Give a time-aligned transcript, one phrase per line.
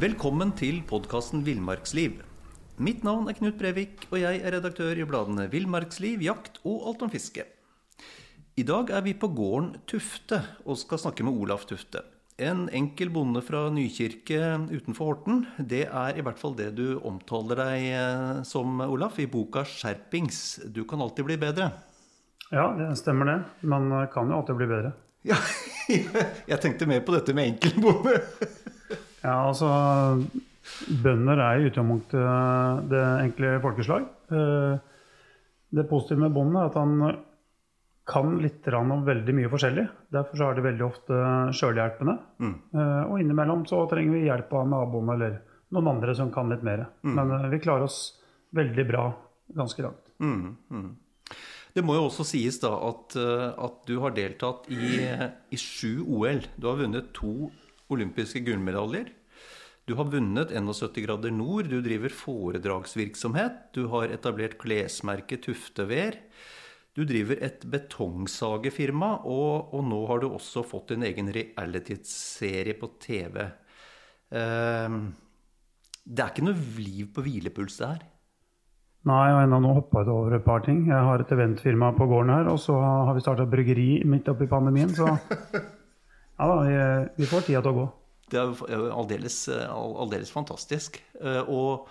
[0.00, 2.22] Velkommen til podkasten Villmarksliv.
[2.80, 7.02] Mitt navn er Knut Brevik, og jeg er redaktør i bladene Villmarksliv, Jakt og Alt
[7.04, 7.44] om fiske.
[8.56, 12.00] I dag er vi på gården Tufte og skal snakke med Olaf Tufte.
[12.40, 14.40] En enkel bonde fra Nykirke
[14.70, 15.44] utenfor Horten.
[15.58, 20.70] Det er i hvert fall det du omtaler deg eh, som, Olaf, i boka 'Skjerpings'.
[20.72, 21.74] Du kan alltid bli bedre.
[22.48, 23.38] Ja, det stemmer det.
[23.68, 24.96] Man kan jo alltid bli bedre.
[25.28, 25.36] Ja,
[26.54, 28.16] jeg tenkte mer på dette med enkel bonde.
[29.20, 29.68] Ja, altså
[31.02, 34.06] Bønder er i utgangspunktet det enkle folkeslag.
[34.32, 34.78] Eh,
[35.70, 37.18] Det positive med bonden er at han
[38.10, 39.84] kan litt om veldig mye forskjellig.
[40.10, 41.18] Derfor så er det veldig ofte
[41.54, 42.16] sjølhjelpende.
[42.42, 42.54] Mm.
[42.74, 46.62] Eh, Og innimellom så trenger vi hjelp av naboen eller noen andre som kan litt
[46.66, 46.86] mer.
[47.02, 48.18] Men eh, vi klarer oss
[48.52, 49.04] veldig bra
[49.54, 50.10] ganske langt.
[50.18, 50.90] Mm, mm.
[51.74, 56.42] Det må jo også sies da at, at du har deltatt i, i sju OL.
[56.58, 57.50] Du har vunnet to
[57.92, 59.10] olympiske gullmedaljer.
[59.88, 66.20] Du har vunnet 71 grader nord, du driver foredragsvirksomhet, du har etablert klesmerket Tuftever.
[66.94, 72.92] Du driver et betongsagefirma, og, og nå har du også fått din egen reality-serie på
[73.02, 73.40] TV.
[74.30, 74.96] Eh,
[76.04, 78.06] det er ikke noe liv på hvilepuls, det her.
[79.08, 80.82] Nei, og nå hoppa jeg over et par ting.
[80.90, 84.48] Jeg har et eventfirma på gården her, og så har vi starta bryggeri midt oppi
[84.50, 85.14] pandemien, så
[86.40, 87.86] ja da, vi, får tida til å gå.
[88.30, 89.36] Det er jo aldeles,
[89.68, 90.96] aldeles fantastisk.
[91.20, 91.88] Eh, Og,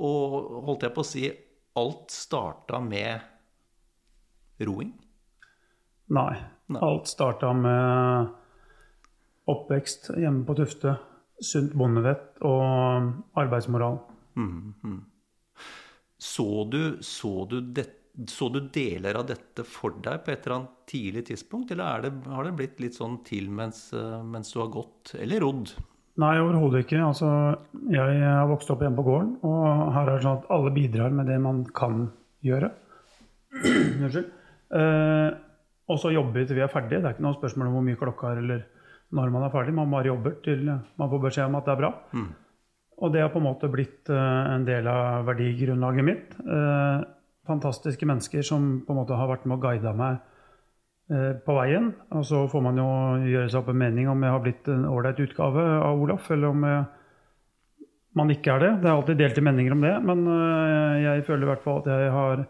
[0.00, 0.36] og
[0.66, 1.28] holdt jeg på å si
[1.80, 3.20] Alt starta med
[4.66, 4.90] roing.
[6.10, 6.34] Nei.
[6.70, 6.80] Nei.
[6.82, 8.34] Alt starta med
[9.50, 10.96] oppvekst hjemme på Tufte,
[11.42, 14.00] sunt bondevett og arbeidsmoral.
[16.20, 17.86] Så du, så, du det,
[18.28, 21.70] så du deler av dette for deg på et eller annet tidlig tidspunkt?
[21.72, 25.14] Eller er det, har det blitt litt sånn til mens, eh, mens du har gått?
[25.20, 25.72] Eller rodd?
[26.20, 26.98] Nei, overhodet ikke.
[27.06, 27.28] Altså,
[27.92, 31.14] jeg har vokst opp hjemme på gården, og her er det sånn at alle bidrar
[31.14, 32.02] med det man kan
[32.44, 32.72] gjøre.
[34.02, 34.34] Unnskyld.
[34.80, 35.30] Eh,
[35.90, 37.00] og så jobber vi til vi er ferdige.
[37.00, 38.66] Det er ikke noe spørsmål om hvor mye klokka er, eller
[39.16, 39.74] når man er ferdig.
[39.74, 41.90] Man bare jobber til man får beskjed om at det er bra.
[43.00, 46.36] Og det har på en måte blitt eh, en del av verdigrunnlaget mitt.
[46.44, 47.08] Eh,
[47.50, 50.20] fantastiske mennesker som på en måte har vært med og guida meg
[51.12, 51.90] eh, på veien.
[52.16, 52.88] Og så får man jo
[53.26, 56.54] gjøre seg opp en mening om jeg har blitt en ålreit utgave av Olaf, eller
[56.54, 56.86] om jeg,
[58.18, 58.72] man ikke er det.
[58.82, 61.92] Det er alltid delte meninger om det, men eh, jeg føler i hvert fall at
[61.92, 62.46] jeg har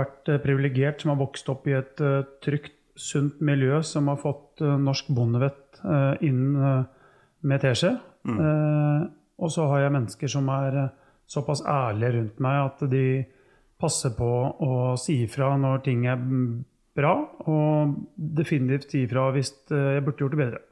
[0.00, 2.04] vært eh, privilegert som har vokst opp i et
[2.44, 5.76] trygt, sunt miljø som har fått norsk bondevett
[6.26, 7.92] inn med teskje.
[8.26, 8.40] Mm.
[9.38, 10.78] og så har jeg mennesker som er
[11.30, 13.04] såpass ærlige rundt meg at de
[13.80, 14.28] passer på
[14.64, 16.18] å si ifra når ting er
[16.98, 17.14] bra,
[17.46, 20.62] og definitivt si ifra hvis eh, jeg burde gjort det bedre.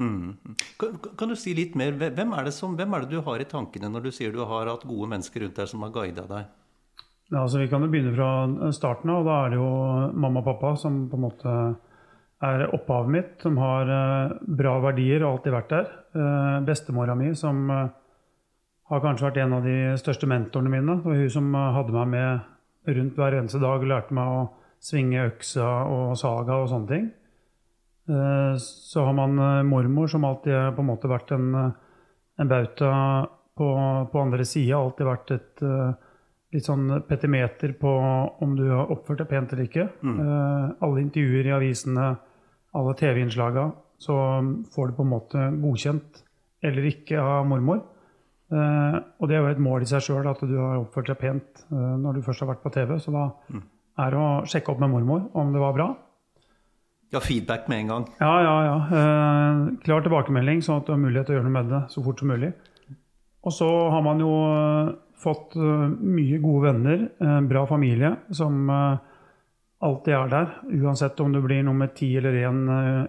[0.00, 0.56] Mm.
[0.80, 1.94] Kan, kan du si litt mer?
[2.00, 4.40] Hvem er, det som, hvem er det du har i tankene når du sier du
[4.48, 6.50] har hatt gode mennesker rundt deg som har guida deg?
[7.32, 9.22] Ja, altså Vi kan jo begynne fra starten av.
[9.22, 9.70] og Da er det jo
[10.24, 11.56] mamma og pappa som på en måte
[12.42, 15.92] er opphavet mitt, som har eh, bra verdier og alltid vært der.
[16.16, 17.68] Eh, Bestemora mi, som
[18.92, 20.98] har kanskje vært en av de største mentorene mine.
[21.00, 24.42] Det var hun som hadde meg med rundt hver eneste dag lærte meg å
[24.82, 27.10] svinge øksa og saga og sånne ting.
[28.08, 31.70] Eh, Så har man eh, mormor, som alltid har på en måte vært en, eh,
[32.42, 32.92] en bauta
[33.56, 33.68] på,
[34.12, 34.78] på andre sida.
[34.78, 35.62] Alltid vært et
[36.52, 37.90] litt sånn petimeter på
[38.44, 39.86] om du har oppført deg pent eller ikke.
[40.02, 40.18] Mm.
[40.84, 42.06] alle intervjuer i avisene,
[42.76, 43.70] alle TV-innslaga,
[44.00, 44.16] så
[44.74, 46.22] får du på en måte godkjent
[46.64, 47.80] eller ikke av mormor.
[48.52, 51.20] Eh, og det er jo et mål i seg sjøl at du har oppført deg
[51.20, 52.96] pent uh, når du først har vært på TV.
[53.00, 53.28] Så da
[54.02, 55.86] er det å sjekke opp med mormor om det var bra.
[57.12, 58.04] Ja, feedback med en gang.
[58.20, 58.76] Ja, ja, ja.
[58.92, 62.04] Uh, klar tilbakemelding, sånn at du har mulighet til å gjøre noe med det så
[62.04, 62.52] fort som mulig.
[63.42, 64.34] Og så har man jo
[65.18, 70.52] fått mye gode venner, eh, bra familie, som alltid er der.
[70.78, 72.60] Uansett om du blir nummer ti eller én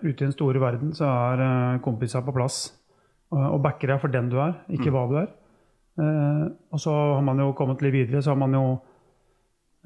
[0.02, 2.72] ute i den store verden, så er kompiser på plass
[3.34, 5.30] og, og backer deg for den du er, ikke hva du er.
[6.02, 8.64] Eh, og så har man jo kommet litt videre, så har man jo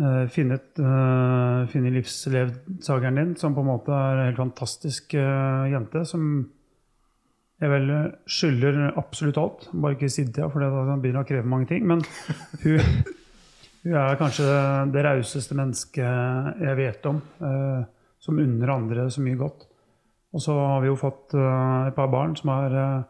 [0.03, 6.05] eh, funnet, uh, livslevdsageren din, som på en måte er en helt fantastisk eh, jente,
[6.07, 6.29] som
[7.57, 7.93] jeg vel
[8.29, 9.69] skylder absolutt alt.
[9.73, 11.87] Bare ikke Sidia, for det begynner å kreve mange ting.
[11.89, 12.03] Men
[12.63, 12.83] hun,
[13.81, 14.45] hun er kanskje
[14.93, 17.81] det rauseste mennesket jeg vet om, eh,
[18.21, 19.65] som unner andre så mye godt.
[20.35, 23.05] Og så har vi jo fått eh, et par barn som er eh,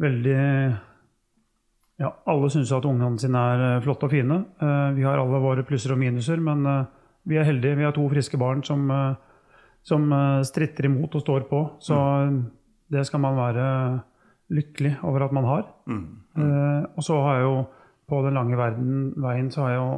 [0.00, 0.40] veldig
[2.00, 4.40] ja, alle syns at ungene sine er eh, flotte og fine.
[4.58, 6.88] Eh, Vi har alle våre plusser og minuser, men eh,
[7.30, 7.78] vi er heldige.
[7.78, 8.90] Vi har to friske barn som,
[9.80, 10.10] som
[10.44, 11.60] stritter imot og står på.
[11.80, 12.42] Så mm.
[12.92, 13.68] det skal man være
[14.52, 15.62] lykkelig over at man har.
[15.88, 17.54] Eh, og så har jeg jo
[18.12, 19.94] på den lange verden, veien så har jeg jo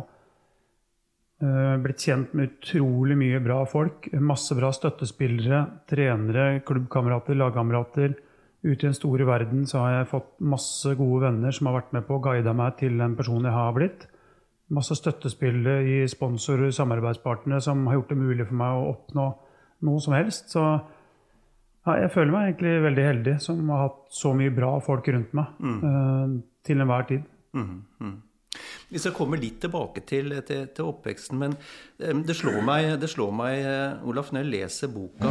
[1.82, 4.06] blitt kjent med utrolig mye bra folk.
[4.22, 8.14] Masse bra støttespillere, trenere, klubbkamerater, lagkamerater.
[8.64, 11.92] Ute i den store verden så har jeg fått masse gode venner som har vært
[11.94, 14.06] med på å guide meg til den personen jeg har blitt.
[14.74, 19.26] Masse støttespillere i sponsorer, samarbeidspartnere som har gjort det mulig for meg å oppnå
[19.86, 20.50] noe som helst.
[20.50, 20.64] Så
[21.86, 25.36] ja, jeg føler meg egentlig veldig heldig som har hatt så mye bra folk rundt
[25.38, 27.28] meg eh, til enhver tid.
[28.88, 31.54] Vi skal komme litt tilbake til, til, til oppveksten, men
[32.00, 35.30] eh, det slår meg, det slår meg eh, Olaf, når jeg leser boka,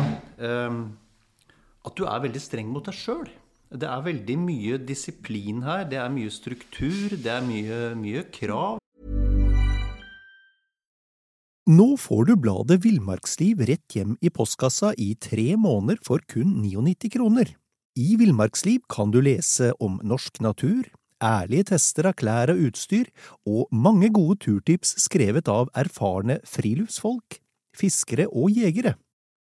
[1.86, 3.28] at du er veldig streng mot deg sjøl.
[3.76, 5.86] Det er veldig mye disiplin her.
[5.90, 8.80] Det er mye struktur, det er mye, mye krav.
[11.66, 17.10] Nå får du bladet Villmarksliv rett hjem i postkassa i tre måneder for kun 99
[17.16, 17.56] kroner.
[17.98, 20.86] I Villmarksliv kan du lese om norsk natur,
[21.24, 23.10] ærlige tester av klær og utstyr,
[23.50, 27.40] og mange gode turtips skrevet av erfarne friluftsfolk,
[27.74, 28.94] fiskere og jegere.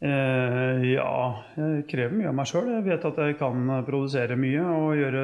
[0.00, 1.12] Ja,
[1.56, 2.68] jeg krever mye av meg sjøl.
[2.74, 5.22] Jeg vet at jeg kan produsere mye og gjøre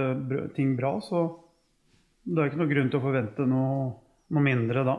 [0.56, 1.26] ting bra, så
[2.22, 3.88] det er ikke noe grunn til å forvente noe,
[4.32, 4.96] noe mindre da.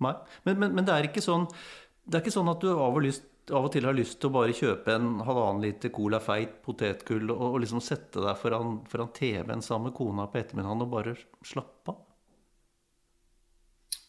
[0.00, 0.14] Nei.
[0.46, 3.02] Men, men, men det er ikke sånn Det er ikke sånn at du av og,
[3.04, 6.60] lyst, av og til har lyst til å bare kjøpe en halvannen liter Cola Feit
[6.64, 10.94] potetgull og, og liksom sette deg foran, foran TV-en sammen med kona på ettermiddagen og
[10.94, 11.14] bare
[11.44, 12.00] slappe av?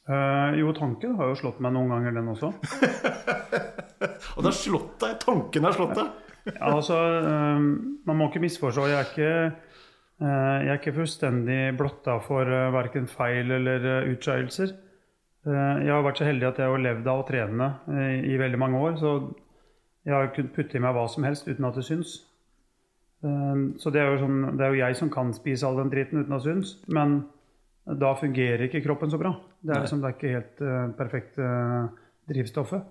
[0.09, 2.49] Eh, jo, tanken har jo slått meg noen ganger, den også.
[4.35, 5.17] Og det har slått deg!
[5.21, 6.29] Tanken har slått deg!
[6.47, 8.87] Ja, altså, um, man må ikke misforstå.
[8.89, 9.33] Jeg er ikke,
[10.23, 14.73] uh, jeg er ikke fullstendig blotta for uh, verken feil eller uh, utskeielser.
[15.41, 18.59] Jeg har vært så heldig at jeg har levd av å trene eh, i veldig
[18.61, 18.91] mange år.
[19.01, 19.13] Så
[20.05, 22.11] jeg har kunnet putte i meg hva som helst uten at det syns.
[23.81, 26.21] Så det er, jo sånn, det er jo jeg som kan spise all den dritten
[26.21, 26.75] uten at det syns.
[26.93, 27.23] Men
[27.85, 29.33] da fungerer ikke kroppen så bra.
[29.61, 31.87] Det er, liksom, det er ikke helt uh, perfekt uh,
[32.29, 32.83] drivstoffet.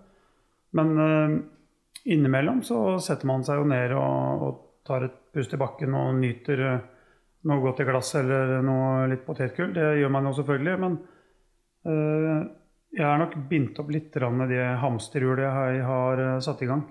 [0.79, 1.37] Men uh,
[2.11, 6.17] innimellom så setter man seg jo ned og, og tar et pust i bakken og
[6.19, 6.65] nyter
[7.47, 9.71] noe godt i glass eller noe litt potetgull.
[9.77, 10.75] Det gjør man jo selvfølgelig.
[10.83, 10.97] Men
[12.93, 16.83] jeg er nok bindt opp litt med det hamsterhjulet jeg har satt i gang.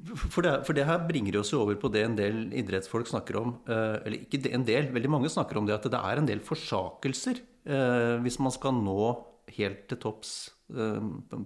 [0.00, 3.36] For det, for det her bringer oss jo over på det en del idrettsfolk snakker
[3.40, 3.50] om.
[3.68, 6.40] eh, Eller ikke en del, veldig mange snakker om det at det er en del
[6.40, 8.96] forsakelser eh, hvis man skal nå
[9.56, 10.32] helt til topps
[10.72, 11.00] eh,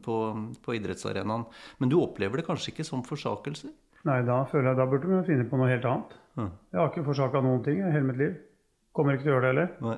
[0.04, 0.18] på,
[0.62, 1.46] på idrettsarenaen.
[1.80, 3.72] Men du opplever det kanskje ikke som forsakelser?
[4.04, 6.14] Nei, da føler jeg da burde vi finne på noe helt annet.
[6.36, 8.34] Jeg har ikke forsaka noen ting i hele mitt liv.
[8.94, 9.70] Kommer ikke til å gjøre det heller.
[9.82, 9.96] Nei.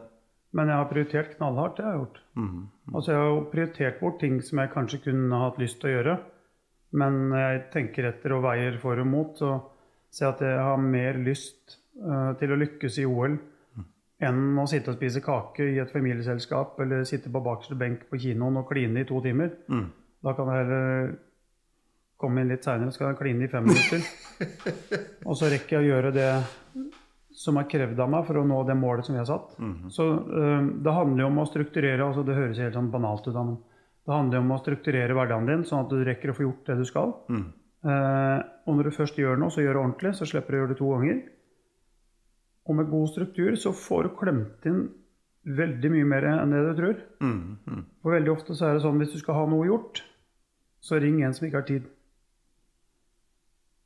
[0.56, 1.76] Men jeg har prioritert knallhardt.
[1.76, 2.20] det jeg har jeg gjort.
[2.94, 6.14] Altså Jeg har prioritert bort ting som jeg kanskje kunne hatt lyst til å gjøre.
[6.96, 9.56] Men når jeg tenker etter og veier for og mot, så
[10.12, 13.36] ser jeg at jeg har mer lyst uh, til å lykkes i OL
[14.26, 18.20] enn å sitte og spise kake i et familieselskap eller sitte på bakerste benk på
[18.22, 19.50] kinoen og kline i to timer.
[20.24, 21.10] Da kan jeg heller
[22.16, 24.06] komme inn litt seinere, skal jeg kline i fem minutter.
[25.28, 26.30] og så rekker jeg å gjøre det
[27.36, 29.58] som er krevd av meg for å nå det målet som vi har satt.
[29.92, 33.36] Så uh, det handler jo om å strukturere altså Det høres helt sånn banalt ut,
[33.36, 33.58] men
[34.06, 36.76] det handler om å strukturere hverdagen din sånn at du rekker å få gjort det
[36.78, 37.14] du skal.
[37.86, 40.60] Eh, og når du først gjør noe, så gjør det ordentlig, så slipper du å
[40.62, 41.18] gjøre det to ganger.
[42.66, 44.84] Og med god struktur så får du klemt inn
[45.46, 47.02] veldig mye mer enn det du tror.
[48.02, 50.00] For veldig ofte så er det sånn hvis du skal ha noe gjort,
[50.82, 51.84] så ring en som ikke har tid.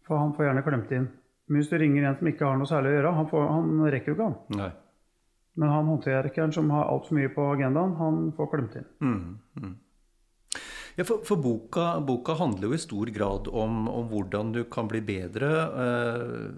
[0.09, 1.11] For han får gjerne klemt inn.
[1.49, 3.85] Men hvis du ringer en som ikke har noe særlig å gjøre, han, får, han
[3.93, 4.39] rekker jo ikke han.
[4.57, 4.71] Nei.
[5.61, 8.91] Men han håndverkeren som har altfor mye på agendaen, han får klemt inn.
[11.00, 14.88] Ja, for, for boka, boka handler jo i stor grad om, om hvordan du kan
[14.88, 15.49] bli bedre.
[15.85, 16.50] Eh,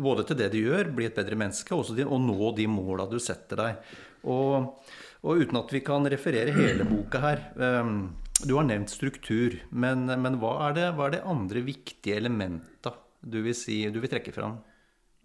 [0.00, 3.04] både til det du gjør, bli et bedre menneske, og til å nå de måla
[3.10, 3.90] du setter deg.
[4.24, 4.88] Og,
[5.20, 7.92] og uten at vi kan referere hele boka her eh,
[8.40, 12.94] Du har nevnt struktur, men, men hva, er det, hva er det andre viktige elementa
[13.20, 14.62] du vil, si, du vil trekke fram?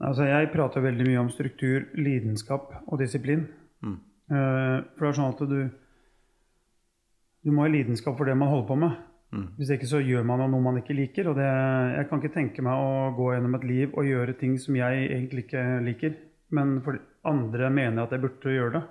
[0.03, 3.47] Altså, jeg prater veldig mye om struktur, lidenskap og disiplin.
[3.79, 3.97] Mm.
[4.35, 5.59] Eh, For det er sånn at du
[7.45, 8.95] Du må ha lidenskap for det man holder på med.
[9.35, 9.47] Mm.
[9.59, 11.29] Hvis ikke så gjør man noe man ikke liker.
[11.29, 14.55] Og det, jeg kan ikke tenke meg å gå gjennom et liv og gjøre ting
[14.61, 16.15] som jeg egentlig ikke liker.
[16.57, 16.97] Men for
[17.29, 18.83] andre mener at jeg burde gjøre det.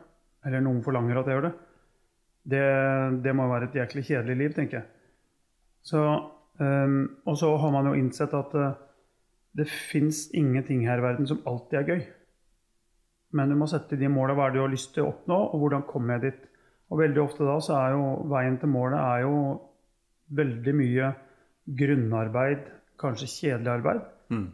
[0.46, 1.54] Eller noen forlanger at jeg gjør det.
[2.54, 2.64] Det,
[3.24, 4.88] det må være et jæklig kjedelig liv, tenker jeg.
[5.84, 6.00] Så,
[6.60, 8.74] um, og så har man jo innsett at uh,
[9.56, 12.02] det fins ingenting her i verden som alltid er gøy.
[13.34, 14.36] Men du må sette de måla.
[14.36, 16.50] Hva er det du har lyst til å oppnå, og hvordan kommer jeg dit?
[16.92, 19.36] Og veldig ofte da så er jo veien til målet er jo
[20.34, 21.12] veldig mye
[21.78, 22.66] grunnarbeid,
[23.00, 24.02] kanskje kjedelig arbeid.
[24.30, 24.46] Mm.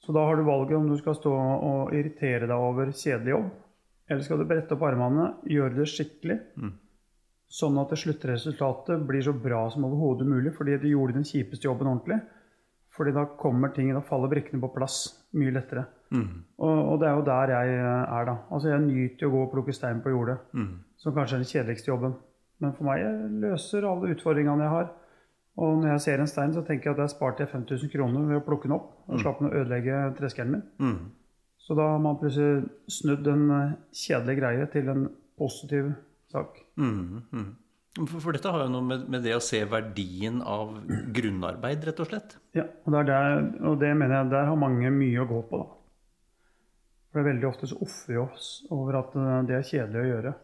[0.00, 3.50] Så da har du valget om du skal stå og irritere deg over kjedelig jobb,
[4.10, 6.72] eller skal du brette opp armene, gjøre det skikkelig, Mm.
[7.50, 11.64] sånn at det sluttresultatet blir så bra som overhodet mulig, fordi du gjorde den kjipeste
[11.68, 12.20] jobben ordentlig.
[12.90, 15.86] Fordi da kommer ting, da faller brikkene på plass mye lettere.
[16.10, 16.44] Mm.
[16.58, 18.34] Og, og det er jo der jeg er, da.
[18.50, 20.78] Altså Jeg nyter å gå og plukke stein på jordet, Mm.
[21.00, 22.16] Som kanskje er den kjedeligste jobben.
[22.60, 24.90] Men for meg jeg løser alle utfordringene jeg har.
[25.60, 28.40] Og når jeg ser en stein, så tenker jeg at jeg sparte 5000 kroner ved
[28.40, 28.92] å plukke den opp.
[29.08, 30.62] Og slapp den å ødelegge treskeren min.
[30.80, 31.00] Mm.
[31.60, 35.08] Så da har man plutselig snudd en eh, kjedelig greie til en
[35.40, 35.90] positiv
[36.32, 36.62] sak.
[36.80, 37.26] Mm.
[37.32, 37.50] Mm.
[37.98, 40.76] For, for dette har jo noe med, med det å se verdien av
[41.16, 42.36] grunnarbeid, rett og slett.
[42.56, 45.60] Ja, og, er der, og det mener jeg der har mange mye å gå på,
[45.60, 45.76] da.
[47.10, 50.00] For det er veldig ofte så offer vi oss over at eh, det er kjedelig
[50.02, 50.34] å gjøre.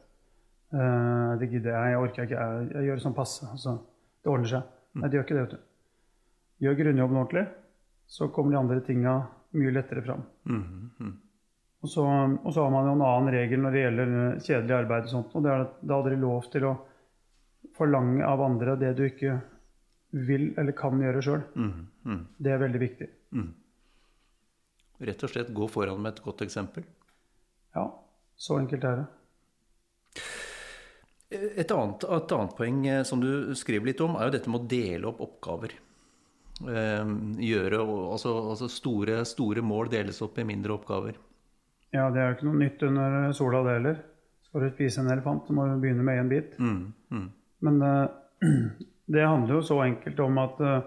[0.74, 3.46] Eh, det gidder jeg, jeg orker ikke, jeg, jeg gjør det sånn passe.
[3.52, 3.76] Altså,
[4.22, 4.72] det ordner seg.
[4.96, 5.64] Nei, det gjør ikke det, vet du.
[6.64, 7.44] Gjør grunnjobben ordentlig,
[8.08, 9.14] så kommer de andre tinga
[9.56, 10.24] mye lettere fram.
[10.48, 10.62] Mm.
[11.00, 11.14] Mm.
[11.84, 14.76] Og så, og så har man jo en annen regel når det gjelder eh, kjedelig
[14.78, 16.72] arbeid og sånt, og det er at det er aldri lov til å
[17.76, 19.36] forlange av andre det du ikke
[20.26, 21.44] vil eller kan gjøre sjøl.
[21.54, 21.86] Mm.
[22.08, 22.20] Mm.
[22.40, 23.08] Det er veldig viktig.
[23.36, 23.52] Mm.
[25.06, 26.86] Rett og slett gå foran med et godt eksempel.
[27.76, 27.90] Ja,
[28.40, 29.06] så enkelt er det.
[31.30, 34.62] Et annet, et annet poeng eh, som du skriver litt om, er jo dette med
[34.62, 35.74] å dele opp oppgaver.
[36.62, 37.14] Eh,
[37.48, 41.18] Gjøre, altså, altså store, store mål deles opp i mindre oppgaver.
[41.94, 43.98] Ja, det er jo ikke noe nytt under sola, det heller.
[44.46, 46.54] Skal du spise en elefant, så må du begynne med én bit.
[46.62, 46.92] Mm.
[47.10, 47.26] Mm.
[47.66, 48.52] Men eh,
[49.16, 50.78] det handler jo så enkelt om at eh,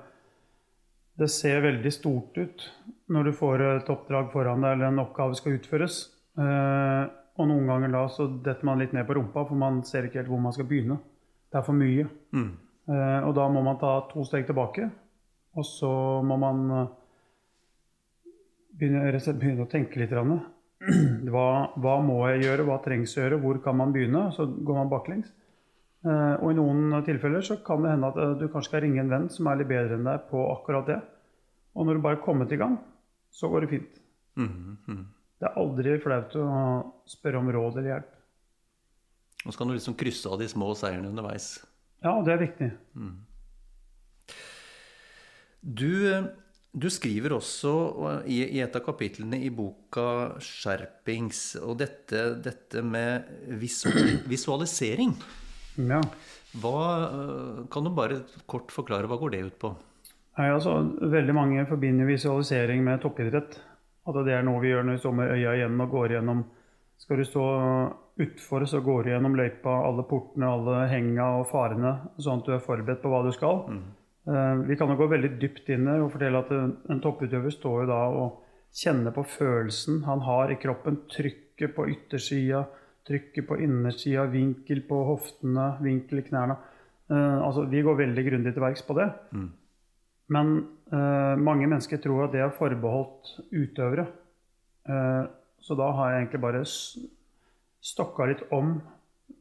[1.20, 2.64] det ser veldig stort ut
[3.12, 6.02] når du får et oppdrag foran deg, eller en oppgave skal utføres.
[6.40, 7.02] Eh,
[7.40, 10.22] og noen ganger da så detter man litt ned på rumpa, for man ser ikke
[10.22, 11.00] helt hvor man skal begynne.
[11.50, 12.06] Det er for mye.
[12.36, 12.50] Mm.
[12.90, 14.90] Eh, og da må man ta to steg tilbake,
[15.56, 15.92] og så
[16.26, 16.96] må man eh,
[18.80, 19.06] begynne,
[19.40, 20.16] begynne å tenke litt.
[21.30, 24.30] Hva, hva må jeg gjøre, hva trengs å gjøre, hvor kan man begynne?
[24.32, 25.28] Så går man baklengs.
[26.08, 29.02] Eh, og i noen tilfeller så kan det hende at eh, du kanskje skal ringe
[29.04, 31.00] en venn som er litt bedre enn deg på akkurat det.
[31.76, 32.78] Og når du bare er kommet i gang,
[33.36, 34.00] så går det fint.
[34.40, 34.78] Mm.
[34.88, 35.04] Mm.
[35.40, 36.46] Det er aldri flaut å
[37.08, 38.16] spørre om råd eller hjelp.
[39.46, 41.54] Nå skal du liksom krysse av de små seirene underveis.
[42.04, 42.68] Ja, det er viktig.
[45.62, 45.92] Du,
[46.72, 47.72] du skriver også
[48.28, 53.28] i, i et av kapitlene i boka 'Skjerpings' og dette, dette med
[53.62, 55.16] visu- visualisering.
[55.80, 56.02] Ja.
[56.60, 59.74] Hva, øh, kan du bare kort forklare hva går det ut på?
[60.40, 60.78] Nei, altså,
[61.12, 63.60] veldig mange forbinder visualisering med toppidrett.
[64.10, 66.44] At det er noe vi gjør når vi står med øya igjen og går gjennom
[67.00, 67.44] Skal du stå
[68.20, 72.52] utfor, så går du gjennom løypa, alle portene, alle henga og farene, sånn at du
[72.58, 73.62] er forberedt på hva du skal.
[73.72, 74.66] Mm.
[74.68, 77.88] Vi kan jo gå veldig dypt inn og fortelle at en, en topputøver står jo
[77.90, 78.42] da og
[78.76, 81.00] kjenner på følelsen han har i kroppen.
[81.10, 82.66] Trykket på yttersida,
[83.08, 86.60] trykket på innersida, vinkel på hoftene, vinkel i knærne.
[87.10, 89.10] Eh, altså, vi går veldig grundig til verks på det.
[90.34, 90.56] Men
[90.94, 94.06] eh, mange mennesker tror at det er forbeholdt utøvere.
[94.90, 95.24] Eh,
[95.60, 96.64] så da har jeg egentlig bare
[97.90, 98.78] stokka litt om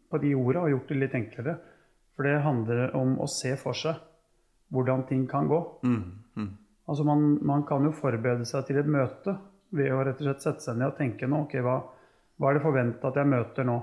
[0.09, 1.59] på de orda og gjort det litt enklere.
[2.16, 4.00] For det handler om å se for seg
[4.75, 5.61] hvordan ting kan gå.
[5.85, 6.00] Mm.
[6.37, 6.49] Mm.
[6.88, 9.37] Altså man, man kan jo forberede seg til et møte
[9.76, 11.76] ved å rett og slett sette seg ned og tenke nå, ok, hva,
[12.40, 13.76] hva er det forventa at jeg møter nå?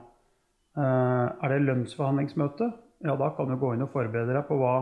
[0.75, 2.69] Eh, er det lønnsforhandlingsmøte?
[3.05, 4.75] Ja, da kan du gå inn og forberede deg på hva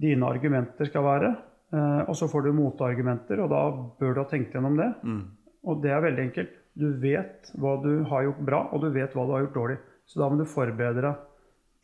[0.00, 1.32] dine argumenter skal være.
[1.74, 3.62] Eh, og så får du motargumenter, og da
[4.00, 4.90] bør du ha tenkt gjennom det.
[5.02, 5.24] Mm.
[5.64, 6.60] Og det er veldig enkelt.
[6.74, 9.78] Du vet hva du har gjort bra, og du vet hva du har gjort dårlig.
[10.10, 11.28] Så da må du forberede deg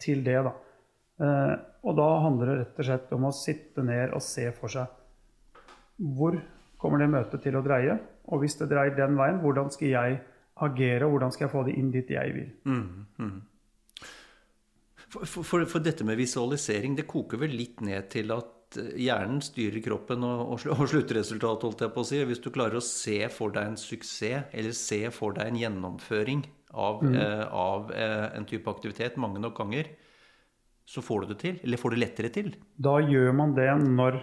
[0.02, 0.54] til det, da.
[1.20, 1.54] Eh,
[1.86, 4.96] og da handler det rett og slett om å sitte ned og se for seg
[6.00, 6.38] hvor
[6.80, 7.98] kommer det møtet til å dreie?
[8.32, 10.20] Og hvis det dreier den veien, hvordan skal jeg
[10.64, 12.50] agere, og hvordan skal jeg få det inn dit jeg vil?
[12.64, 13.06] Mm.
[13.20, 13.34] Mm.
[15.10, 19.40] For, for, for, dette med visualisering, det koker vel litt ned til at eh, hjernen
[19.42, 22.20] styrer kroppen og, og sluttresultatet, holdt jeg på å si.
[22.30, 26.44] Hvis du klarer å se for deg en suksess, eller se for deg en gjennomføring
[26.70, 27.16] av, mm.
[27.18, 29.90] eh, av eh, en type aktivitet mange nok ganger,
[30.90, 31.58] så får du det til.
[31.66, 32.54] Eller får det lettere til.
[32.78, 34.22] Da gjør man det når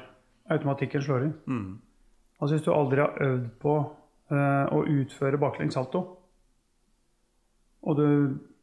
[0.55, 1.37] automatikken slår inn.
[1.47, 1.69] Mm.
[2.39, 3.75] Altså hvis du aldri har øvd på
[4.31, 6.03] eh, å utføre baklengs salto,
[7.87, 8.07] og du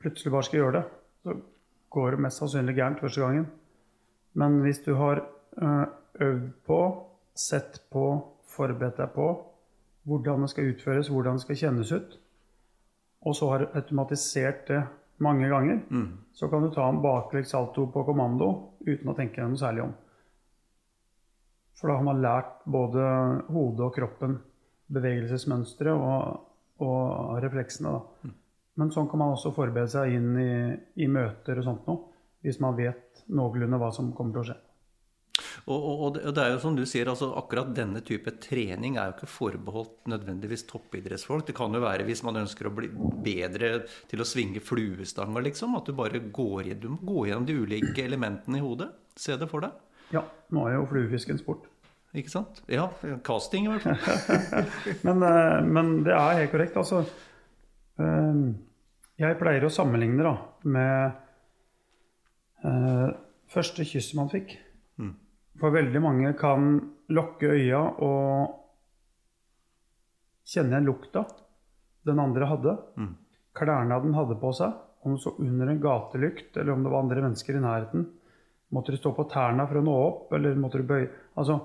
[0.02, 0.84] plutselig bare skal gjøre det,
[1.24, 1.36] så
[1.94, 3.46] går det mest sannsynlig gærent første gangen.
[4.34, 5.84] Men hvis du har eh,
[6.26, 6.80] øvd på,
[7.34, 8.06] sett på,
[8.54, 9.28] forberedt deg på
[10.04, 12.16] hvordan det skal utføres, hvordan det skal kjennes ut,
[13.24, 14.82] og så har automatisert det
[15.24, 16.08] mange ganger, mm.
[16.36, 18.50] så kan du ta en baklengs salto på kommando
[18.84, 19.94] uten å tenke noe særlig om.
[21.74, 23.06] For da har man lært både
[23.48, 24.36] hodet og kroppen
[24.94, 26.42] bevegelsesmønstre og,
[26.84, 27.94] og refleksene.
[27.94, 28.28] Da.
[28.28, 28.34] Mm.
[28.80, 30.52] Men sånn kan man også forberede seg inn i,
[31.04, 32.14] i møter og sånt noe,
[32.44, 34.60] hvis man vet noenlunde hva som kommer til å skje.
[35.64, 39.08] Og, og, og, det er jo som du sier, altså akkurat denne type trening er
[39.08, 41.46] jo ikke forbeholdt nødvendigvis toppidrettsfolk.
[41.48, 42.90] Det kan jo være hvis man ønsker å bli
[43.24, 43.70] bedre
[44.10, 45.78] til å svinge fluestanga, liksom.
[45.78, 48.90] At du bare går, du må gå gjennom de ulike elementene i hodet.
[49.16, 49.78] Se det for deg.
[50.14, 51.70] Ja, nå er jo fluefisk en sport.
[52.14, 52.60] Ikke sant?
[52.70, 52.90] Ja,
[53.26, 54.66] casting i hvert fall.
[55.06, 56.76] men, eh, men det er helt korrekt.
[56.78, 57.02] altså
[58.00, 60.34] jeg pleier å sammenligne da,
[60.66, 61.18] med
[62.64, 63.08] uh,
[63.50, 64.56] første kysset man fikk.
[64.98, 65.12] Mm.
[65.60, 66.74] For veldig mange kan
[67.14, 68.60] lukke øya og
[70.44, 71.24] kjenne igjen lukta
[72.04, 72.74] den andre hadde.
[72.98, 73.12] Mm.
[73.56, 74.74] Klærne den hadde på seg.
[75.04, 78.06] Om det så under en gatelykt, eller om det var andre mennesker i nærheten.
[78.72, 81.58] Måtte du stå på tærne for å nå opp, eller måtte du bøye Altså,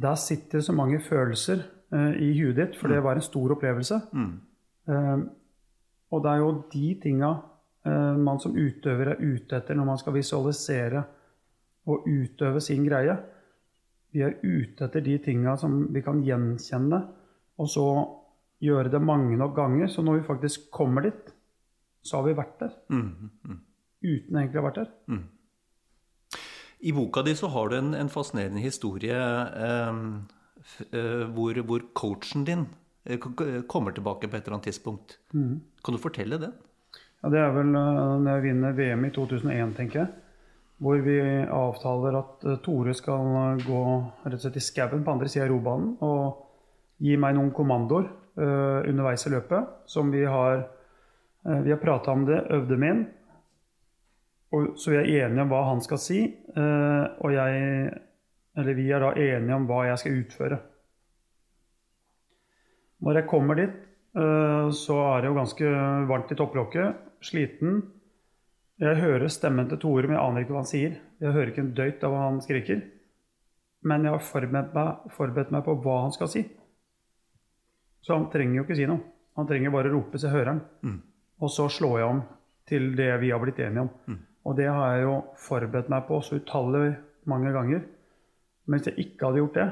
[0.00, 3.04] der sitter så mange følelser uh, i huet ditt, for det mm.
[3.04, 4.00] var en stor opplevelse.
[4.14, 4.32] Mm.
[4.90, 5.26] Uh,
[6.10, 7.30] og det er jo de tinga
[7.86, 11.02] eh, man som utøver er ute etter når man skal visualisere
[11.90, 13.16] og utøve sin greie.
[14.10, 17.00] Vi er ute etter de tinga som vi kan gjenkjenne,
[17.60, 17.86] og så
[18.60, 19.88] gjøre det mange nok ganger.
[19.88, 21.30] Så når vi faktisk kommer dit,
[22.02, 22.74] så har vi vært der.
[22.88, 23.60] Mm, mm.
[24.00, 24.90] Uten egentlig å ha vært der.
[25.12, 25.24] Mm.
[26.80, 29.98] I boka di så har du en, en fascinerende historie eh,
[30.96, 32.66] eh hvor, hvor, coachen din
[33.66, 35.18] kommer tilbake på et eller annet tidspunkt.
[35.32, 35.60] Mm.
[35.84, 36.50] Kan du fortelle det?
[37.22, 40.08] Ja, Det er vel eh, når jeg vinner VM i 2001, tenker jeg.
[40.80, 43.82] Hvor vi avtaler at eh, Tore skal gå
[44.24, 46.46] rett og slett i skauen på andre sida av robanen og
[47.00, 52.12] gi meg noen kommandoer uh, underveis i løpet som vi har uh, Vi har prata
[52.12, 53.00] om det, øvde meg inn.
[54.52, 56.20] Og, så vi er enige om hva han skal si,
[56.56, 57.88] uh, og jeg
[58.60, 60.60] Eller vi er da enige om hva jeg skal utføre.
[63.00, 63.76] Når jeg kommer dit,
[64.16, 65.72] eh, så er det jo ganske
[66.10, 67.06] varmt i topplokket.
[67.24, 67.82] Sliten.
[68.80, 70.96] Jeg hører stemmen til Tore, men jeg aner ikke hva han sier.
[71.20, 72.80] Jeg hører ikke en døyt av hva han skriker.
[73.84, 76.44] Men jeg har forberedt meg, forberedt meg, på hva han skal si.
[78.04, 79.04] Så han trenger jo ikke si noe.
[79.36, 80.62] Han trenger bare rope, så jeg hører han.
[80.84, 80.98] Mm.
[81.40, 82.22] Og så slår jeg om
[82.68, 83.90] til det vi har blitt enige om.
[84.08, 84.18] Mm.
[84.48, 86.94] Og det har jeg jo forberedt meg på så utallig
[87.28, 87.84] mange ganger.
[88.70, 89.68] Mens jeg ikke hadde gjort det,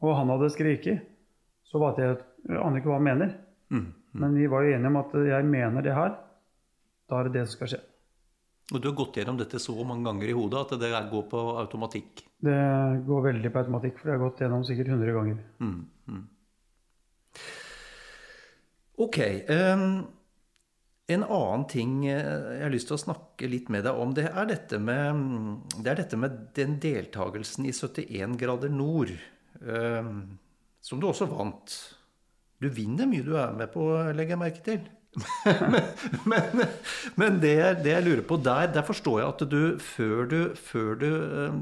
[0.00, 1.04] og han hadde skriket,
[1.70, 2.10] så valgte det
[2.50, 3.36] jeg aner ikke hva han mener.
[3.70, 4.18] Mm, mm.
[4.24, 6.18] Men vi var jo enige om at jeg mener det her.
[7.10, 7.80] Da er det det som skal skje.
[8.70, 11.40] Og du har gått gjennom dette så mange ganger i hodet at det går på
[11.58, 12.22] automatikk?
[12.38, 12.60] Det
[13.06, 15.40] går veldig på automatikk, for det har gått gjennom sikkert 100 ganger.
[15.58, 16.22] Mm, mm.
[19.02, 19.18] Ok.
[19.50, 19.88] Um,
[21.10, 24.46] en annen ting jeg har lyst til å snakke litt med deg om, det er
[24.52, 25.24] dette med,
[25.80, 29.10] det er dette med den deltakelsen i 71 grader nord.
[29.66, 30.38] Um,
[30.84, 31.76] som du også vant.
[32.60, 34.88] Du vinner mye du er med på, legger jeg merke til.
[35.72, 35.82] men,
[36.30, 36.66] men,
[37.18, 41.00] men det, det, jeg lurer på der, der forstår jeg at du før du, før
[41.00, 41.56] du øh,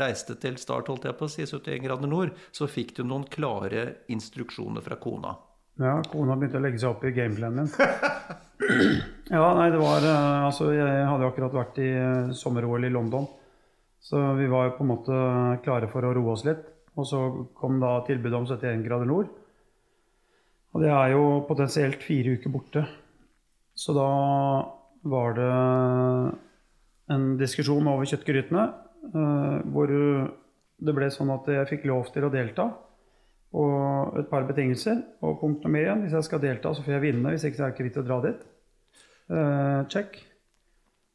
[0.00, 3.24] reiste til start, holdt jeg på å si, 71 grader nord, så fikk du noen
[3.32, 5.36] klare instruksjoner fra kona.
[5.80, 7.72] Ja, kona begynte å legge seg opp i gameplanen min.
[9.32, 11.90] ja, nei, det var øh, Altså, jeg hadde jo akkurat vært i
[12.36, 13.30] sommer-OL i London.
[14.00, 15.16] Så vi var jo på en måte
[15.64, 16.62] klare for å roe oss litt.
[17.00, 17.20] Og så
[17.56, 19.30] kom da tilbudet om 71 grader nord.
[20.74, 22.84] Og det er jo potensielt fire uker borte.
[23.74, 24.10] Så da
[25.10, 25.50] var det
[27.10, 28.68] en diskusjon over kjøttgrytene
[29.16, 32.68] uh, hvor det ble sånn at jeg fikk lov til å delta.
[33.50, 35.00] Og et par betingelser.
[35.26, 37.34] Og punkt nummer én hvis jeg skal delta, så får jeg vinne.
[37.34, 38.44] Hvis ikke så er det ikke vits å dra dit.
[39.30, 40.20] Uh, check.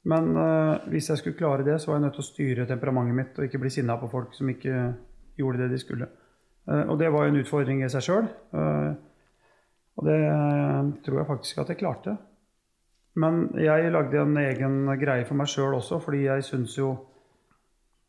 [0.06, 3.18] Men uh, hvis jeg skulle klare det, så var jeg nødt til å styre temperamentet
[3.18, 4.76] mitt og ikke bli sinna på folk som ikke
[5.40, 6.08] gjorde det de skulle.
[6.70, 8.30] Eh, og det var jo en utfordring i seg sjøl.
[8.30, 8.94] Eh,
[9.96, 12.16] og det eh, tror jeg faktisk at jeg klarte.
[13.22, 16.96] Men jeg lagde en egen greie for meg sjøl også, fordi jeg syns jo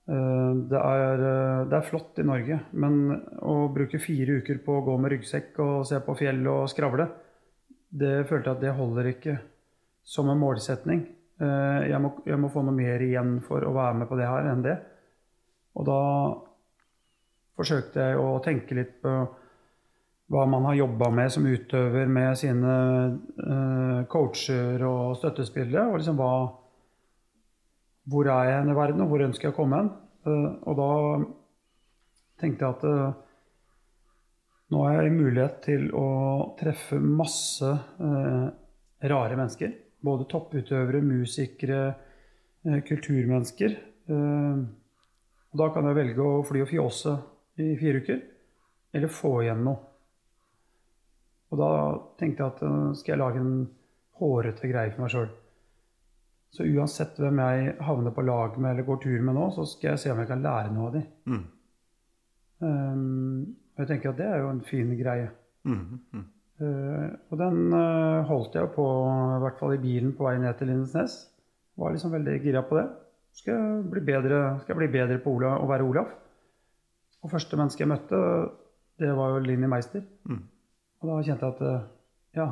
[0.07, 1.23] det er,
[1.67, 3.09] det er flott i Norge, men
[3.43, 7.09] å bruke fire uker på å gå med ryggsekk og se på fjell og skravle,
[7.91, 9.35] det følte jeg at det holder ikke
[10.07, 11.03] som en målsetning.
[11.43, 14.47] Jeg må, jeg må få noe mer igjen for å være med på det her
[14.53, 14.77] enn det.
[15.75, 16.01] Og da
[17.57, 19.17] forsøkte jeg å tenke litt på
[20.33, 22.73] hva man har jobba med som utøver med sine
[23.39, 25.87] uh, coacher og støttespillere.
[25.91, 26.33] Og liksom hva
[28.07, 29.89] Hvor er jeg i verden, og hvor ønsker jeg å komme hen?
[30.27, 30.91] Uh, og da
[32.43, 33.23] tenkte jeg at uh,
[34.71, 36.09] nå har jeg mulighet til å
[36.59, 37.69] treffe masse
[38.03, 39.71] rare mennesker.
[40.03, 41.95] Både topputøvere, musikere,
[42.89, 43.77] kulturmennesker.
[44.11, 47.15] og da kan jeg velge å fly og fjåse
[47.63, 48.21] i fire uker,
[48.93, 49.83] eller få igjen noe.
[51.53, 51.73] Og da
[52.21, 53.59] tenkte jeg at uh, skal jeg lage en
[54.21, 55.29] hårete greie for meg sjøl.
[56.57, 59.93] Så uansett hvem jeg havner på lag med eller går tur med nå, så skal
[59.93, 61.07] jeg se om jeg kan lære noe av dem.
[61.29, 61.45] Mm.
[62.65, 65.29] Um, jeg tenker at det er jo en fin greie.
[65.69, 65.83] Mm,
[66.17, 66.27] mm.
[66.57, 68.87] Uh, og den uh, holdt jeg på,
[69.37, 71.19] i hvert fall i bilen på vei ned til Lindesnes.
[71.77, 72.87] Var liksom veldig gira på det.
[73.37, 76.15] Skal jeg bli bedre, skal jeg bli bedre på Ola, å være Olaf?
[77.27, 78.19] Og første menneske jeg møtte,
[79.03, 80.05] det var jo Linni Meister.
[80.31, 80.45] Mm.
[81.03, 81.89] Og da kjente jeg at eh,
[82.39, 82.47] ja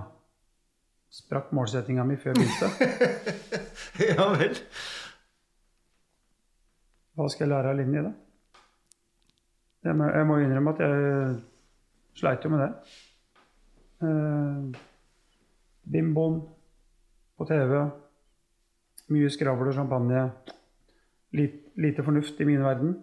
[1.15, 2.89] Sprakk målsettinga mi før jeg begynte.
[4.09, 4.59] ja vel.
[7.15, 8.11] Hva skal jeg lære av Linni, da?
[9.87, 11.39] Jeg må, jeg må, innrømme at jeg
[12.19, 12.99] sleit jo med det.
[14.11, 14.83] Eh,
[15.95, 16.43] Bimboen
[17.39, 17.79] på TV.
[19.15, 20.29] Mye skravl og champagne.
[21.39, 22.99] Lite, lite fornuft i min verden.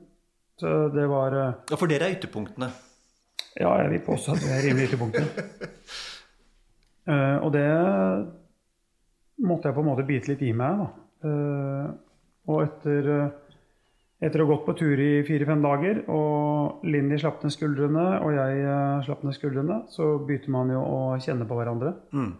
[0.61, 2.69] Så det var eh, Ja, for dere er ytterpunktene?
[3.57, 5.25] Ja, jeg vil påstå at vi er rimelig ytterpunkter.
[7.09, 7.65] uh, og det
[9.41, 10.83] måtte jeg på en måte bite litt i meg.
[10.83, 10.87] Da.
[11.25, 11.87] Uh,
[12.53, 13.57] og etter, uh,
[14.21, 18.37] etter å ha gått på tur i fire-fem dager, og Linni slapp ned skuldrene, og
[18.37, 18.69] jeg
[19.09, 21.95] slapp ned skuldrene, så begynte man jo å kjenne på hverandre.
[22.13, 22.31] Mm.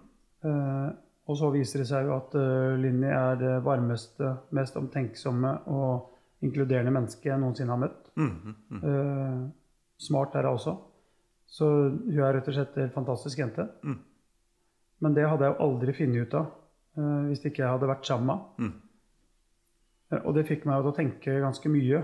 [1.29, 2.33] og så viser det seg jo at
[2.81, 6.10] Linni er det varmeste, mest omtenksomme og
[6.45, 8.07] inkluderende menneske jeg noensinne har møtt.
[8.17, 8.85] Mm, mm, mm.
[8.85, 9.43] Uh,
[10.01, 10.75] smart er hun også.
[11.51, 13.67] Så hun er rett og slett en fantastisk jente.
[13.83, 13.99] Mm.
[15.01, 16.47] Men det hadde jeg jo aldri funnet ut av
[16.97, 18.79] uh, hvis ikke jeg hadde vært sammen med henne.
[20.11, 22.01] Uh, og det fikk meg til å tenke ganske mye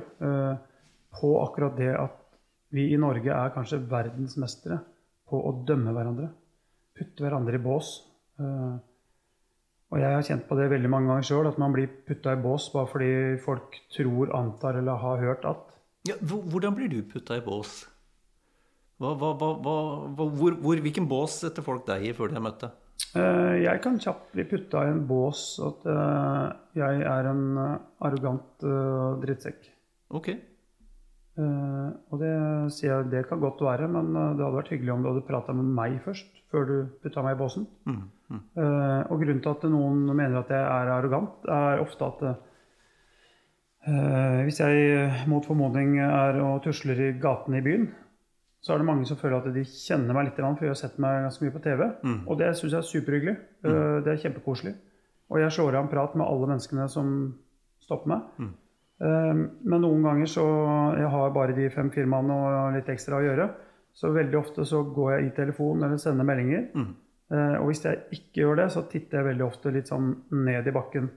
[1.17, 2.21] på akkurat det at
[2.71, 4.77] vi i Norge er kanskje verdensmestere
[5.27, 6.29] på å dømme hverandre.
[6.95, 7.89] Putte hverandre i bås.
[9.87, 12.41] Og jeg har kjent på det veldig mange ganger sjøl, at man blir putta i
[12.43, 13.11] bås bare fordi
[13.43, 15.77] folk tror, antar eller har hørt at.
[16.09, 17.85] Ja, hvordan blir du putta i bås?
[18.97, 19.77] Hva, hva, hva,
[20.17, 22.75] hvor, hvor, hvilken bås setter folk deg i før de har møtt deg?
[23.15, 26.45] Eh, jeg kan kjapt bli putta i en bås at eh,
[26.79, 27.73] jeg er en eh,
[28.07, 28.67] arrogant
[29.23, 29.71] drittsekk.
[30.17, 30.29] Ok.
[31.37, 32.31] og det
[32.73, 35.53] sier jeg, det kan godt være, men det hadde vært hyggelig om du hadde prata
[35.53, 37.67] med meg først, før du putta meg i båsen.
[37.85, 38.41] Mm, mm.
[39.07, 42.25] og grunnen til at noen mener at jeg er arrogant, er ofte at
[43.87, 47.85] Uh, hvis jeg mot formodning er og tusler i gatene i byen,
[48.59, 50.97] så er det mange som føler at de kjenner meg litt, for jeg har sett
[50.99, 51.83] meg ganske mye på TV.
[52.03, 52.17] Mm.
[52.25, 53.35] Og det syns jeg er superhyggelig.
[53.63, 54.03] Uh, mm.
[54.03, 54.73] Det er kjempekoselig.
[55.31, 57.13] Og jeg slår av en prat med alle menneskene som
[57.83, 58.27] stopper meg.
[58.41, 58.51] Mm.
[58.97, 60.43] Uh, men noen ganger så
[60.97, 63.47] Jeg har bare de fem firmaene og litt ekstra å gjøre.
[63.95, 66.67] Så veldig ofte så går jeg i telefonen eller sender meldinger.
[67.27, 70.73] Og hvis jeg ikke gjør det, så titter jeg veldig ofte litt sånn ned i
[70.75, 71.09] bakken.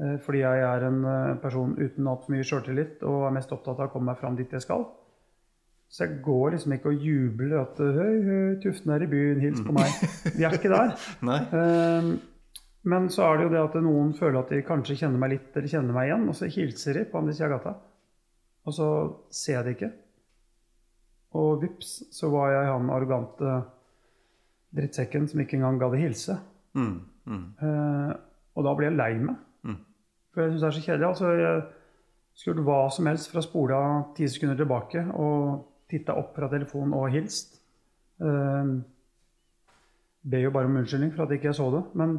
[0.00, 3.82] Eh, fordi jeg er en eh, person uten altfor mye sjøltillit og er mest opptatt
[3.82, 4.86] av å komme meg fram dit jeg skal.
[5.90, 9.42] Så jeg går liksom ikke og jubler at eh, Høy, høy, Tuften er i byen,
[9.44, 9.92] hils på meg.
[10.38, 10.94] Vi er ikke der.
[12.90, 15.56] Men så er det jo det at noen føler at de kanskje kjenner meg litt
[15.58, 17.74] eller kjenner meg igjen, og så hilser de på andre sida av gata.
[18.64, 18.86] Og så
[19.36, 19.90] ser jeg det ikke.
[21.36, 23.58] Og vips, så var jeg han arrogante
[24.76, 26.36] drittsekken som ikke engang gadd å hilse.
[26.78, 27.46] Mm, mm.
[28.54, 29.38] og da blir jeg lei meg.
[30.30, 31.08] For jeg syns det er så kjedelig.
[31.08, 31.62] Altså, jeg
[32.38, 33.80] skulle gjort hva som helst fra spola
[34.16, 37.58] ti sekunder tilbake og titta opp fra telefonen og hilst.
[38.22, 38.78] Uh,
[40.20, 41.82] ber jo bare om unnskyldning for at jeg ikke så det.
[41.98, 42.18] Men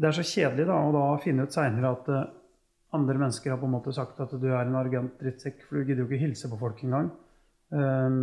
[0.00, 2.28] det er så kjedelig da, å da finne ut seinere at uh,
[2.94, 5.88] andre mennesker har på en måte sagt at du er en arrogant drittsekk, for du
[5.88, 7.10] gidder jo ikke hilse på folk engang.
[7.70, 8.22] Um,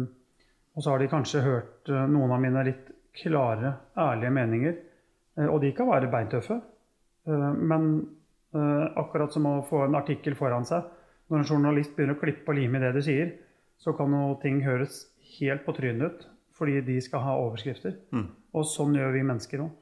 [0.78, 4.78] og så har de kanskje hørt uh, noen av mine litt klare, ærlige meninger.
[5.38, 6.62] Uh, og de kan være beintøffe.
[7.28, 8.08] men
[8.56, 10.86] Eh, akkurat som å få en artikkel foran seg.
[11.28, 13.34] Når en journalist begynner å klippe og lime i det de sier,
[13.78, 15.04] så kan noe ting høres
[15.38, 16.28] helt på trynet ut
[16.58, 18.00] fordi de skal ha overskrifter.
[18.16, 18.30] Mm.
[18.58, 19.74] Og sånn gjør vi mennesker òg.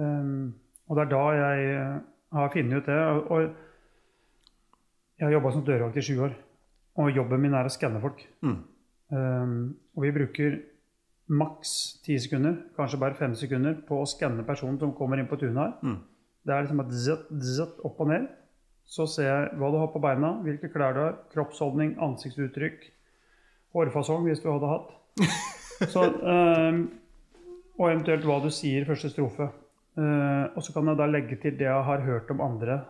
[0.00, 1.98] Og det er da jeg eh,
[2.38, 3.00] har funnet ut det.
[3.34, 3.42] Og
[5.18, 6.32] jeg har jobba som dørvakt i sju år.
[7.02, 8.22] Og jobben min er å skanne folk.
[8.46, 8.56] Mm.
[9.12, 9.58] Um,
[9.92, 10.56] og vi bruker
[11.26, 15.38] maks ti sekunder, kanskje bare fem sekunder, på å skanne personen som kommer inn på
[15.40, 15.72] tunet her.
[15.82, 15.96] Mm.
[16.46, 18.28] Det er liksom et opp og ned.
[18.86, 22.84] Så ser jeg hva du har på beina, hvilke klær du har, kroppsholdning, ansiktsuttrykk,
[23.74, 24.92] hårfasong hvis du hadde hatt.
[25.92, 26.78] Så, øh,
[27.76, 29.50] og eventuelt hva du sier i første strofe.
[29.96, 32.82] Uh, og så kan jeg da legge til det jeg har hørt om andre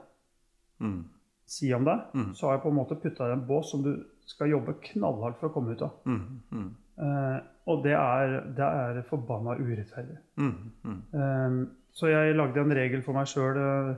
[0.82, 1.04] Mm.
[1.46, 2.00] si om deg.
[2.14, 2.34] Mm.
[2.34, 3.92] Så har jeg på en måte putta i en bås som du
[4.26, 5.94] skal jobbe knallhardt for å komme ut av.
[6.04, 6.74] Mm.
[6.96, 10.16] Eh, og det er, det er forbanna urettferdig.
[10.40, 10.54] Mm.
[10.84, 11.00] Mm.
[11.20, 11.56] Eh,
[11.96, 13.94] så jeg lagde en regel for meg sjøl uh,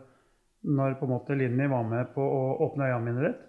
[0.70, 3.40] når på en måte Linni var med på å åpne øynene mine rett.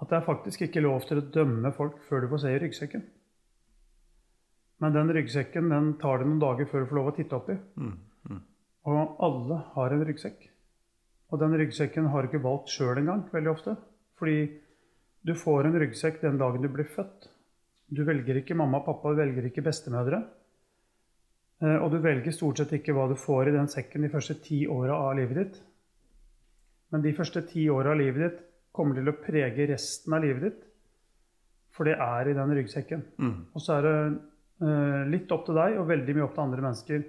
[0.00, 2.58] At det er faktisk ikke lov til å dømme folk før du får se i
[2.62, 3.04] ryggsekken.
[4.80, 7.56] Men den ryggsekken den tar det noen dager før du får lov å titte oppi.
[7.80, 7.94] Mm.
[8.28, 8.42] Mm.
[8.88, 10.50] Og alle har en ryggsekk.
[11.32, 13.76] Og den ryggsekken har du ikke valgt sjøl engang, veldig ofte.
[14.20, 14.38] Fordi
[15.26, 17.28] du får en ryggsekk den dagen du blir født.
[17.88, 20.22] Du velger ikke mamma og pappa, du velger ikke bestemødre.
[21.62, 24.36] Eh, Og du velger stort sett ikke hva du får i den sekken de første
[24.42, 25.60] ti åra av livet ditt.
[26.92, 28.42] Men de første ti åra av livet ditt
[28.76, 30.62] kommer til å prege resten av livet ditt.
[31.76, 33.02] For det er i den ryggsekken.
[33.20, 33.36] Mm.
[33.52, 33.96] Og så er det
[34.66, 37.06] eh, litt opp til deg og veldig mye opp til andre mennesker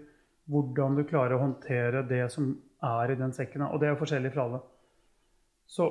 [0.48, 3.66] hvordan du klarer å håndtere det som er i den sekken.
[3.68, 4.60] Og det er forskjellig fra alle.
[5.68, 5.88] Så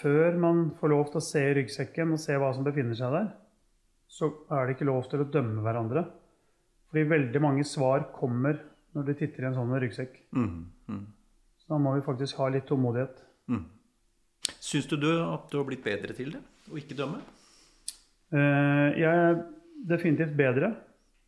[0.00, 3.14] før man får lov til å se i ryggsekken og se hva som befinner seg
[3.14, 3.28] der,
[4.08, 6.04] så er det ikke lov til å dømme hverandre.
[6.90, 8.60] Fordi veldig mange svar kommer
[8.96, 10.14] når du titter i en sånn ryggsekk.
[10.36, 10.52] Mm.
[10.88, 11.02] Mm.
[11.60, 13.18] Så da må vi faktisk ha litt tålmodighet.
[13.52, 13.64] Mm.
[14.62, 17.18] Syns du, du at du har blitt bedre til det, å ikke dømme?
[18.32, 19.42] Eh, Jeg er
[19.90, 20.72] definitivt bedre,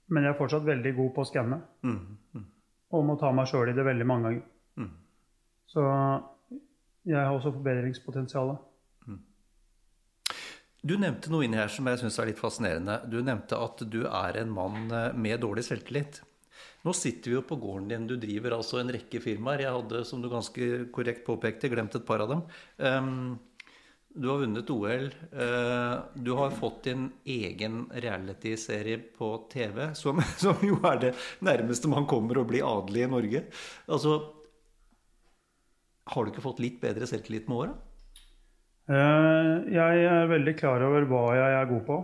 [0.09, 1.61] men jeg er fortsatt veldig god på å skanne.
[1.85, 1.99] Mm.
[2.39, 2.47] Mm.
[2.95, 4.47] Og må ta meg sjøl i det veldig mange ganger.
[4.81, 4.93] Mm.
[5.69, 5.85] Så
[7.05, 8.55] jeg har også forbedringspotensial.
[10.83, 13.01] Du nevnte noe inni her som jeg syns er litt fascinerende.
[13.11, 16.21] Du nevnte at du er en mann eh, med dårlig selvtillit.
[16.87, 18.07] Nå sitter vi jo på gården din.
[18.07, 19.65] Du driver altså en rekke firmaer.
[19.67, 22.45] Jeg hadde, som du ganske korrekt påpekte, glemt et par av dem.
[22.79, 23.35] Ehm,
[24.15, 25.09] du har vunnet OL.
[25.33, 31.15] eh, Du har fått din egen reality-serie på TV, som, som jo er det
[31.45, 33.45] nærmeste man kommer å bli adelig i Norge.
[33.91, 34.17] Altså
[36.09, 37.75] Har du ikke fått litt bedre selvtillit med åra?
[38.89, 41.97] Eh, Jeg er veldig klar over hva jeg er god på,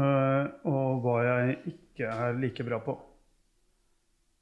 [0.00, 2.94] eh, og hva jeg ikke er like bra på.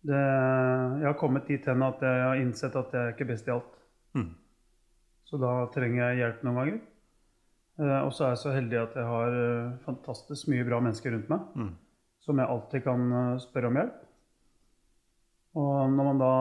[0.07, 3.49] Det, jeg har kommet dit hen at jeg har innsett at jeg er ikke best
[3.51, 3.75] i alt.
[4.17, 4.31] Mm.
[5.29, 6.79] Så da trenger jeg hjelp noen ganger.
[7.81, 9.35] Eh, Og så er jeg så heldig at jeg har
[9.85, 11.75] fantastisk mye bra mennesker rundt meg, Mm.
[12.21, 13.99] som jeg alltid kan spørre om hjelp.
[15.57, 16.33] Og når man da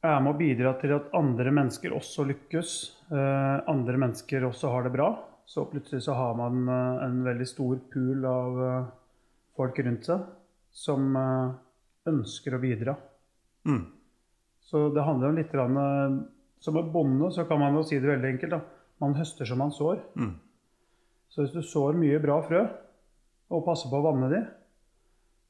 [0.00, 2.72] er med å bidra til at andre mennesker også lykkes,
[3.12, 5.10] eh, andre mennesker også har det bra,
[5.44, 8.90] så plutselig så har man eh, en veldig stor pool av eh,
[9.58, 10.28] folk rundt seg
[10.72, 11.16] som
[12.08, 12.94] ønsker å bidra.
[13.66, 13.82] Mm.
[14.64, 16.28] Så det handler om litt grann,
[16.60, 18.50] Som en bonde så kan man jo si det veldig enkelt.
[18.52, 18.60] da.
[19.00, 19.98] Man høster som man sår.
[20.14, 20.38] Mm.
[21.28, 22.62] Så hvis du sår mye bra frø,
[23.50, 24.40] og passer på å vanne de,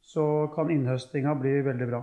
[0.00, 2.02] så kan innhøstinga bli veldig bra.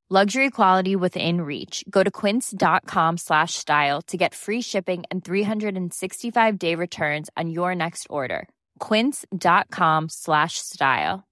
[0.11, 1.85] Luxury quality within reach.
[1.89, 7.73] Go to quince.com slash style to get free shipping and 365 day returns on your
[7.73, 8.49] next order.
[8.79, 11.23] Quince.com slash style.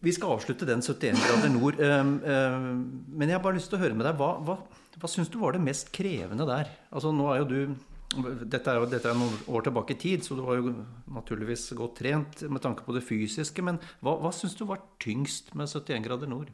[0.00, 1.80] Vi skal avslutte den 71 grader nord.
[1.80, 4.20] um, um, Men jeg har bare lyst til å høre med deg.
[4.20, 4.58] Hva, hva,
[5.00, 6.68] hva syns du var det mest krevende der?
[6.92, 7.76] Altså Nå er jo du
[8.20, 10.72] Dette er jo dette er noen år tilbake i tid, så du var jo
[11.12, 13.64] naturligvis godt trent med tanke på det fysiske.
[13.64, 16.50] Men hva, hva syns du var tyngst med 71 grader nord?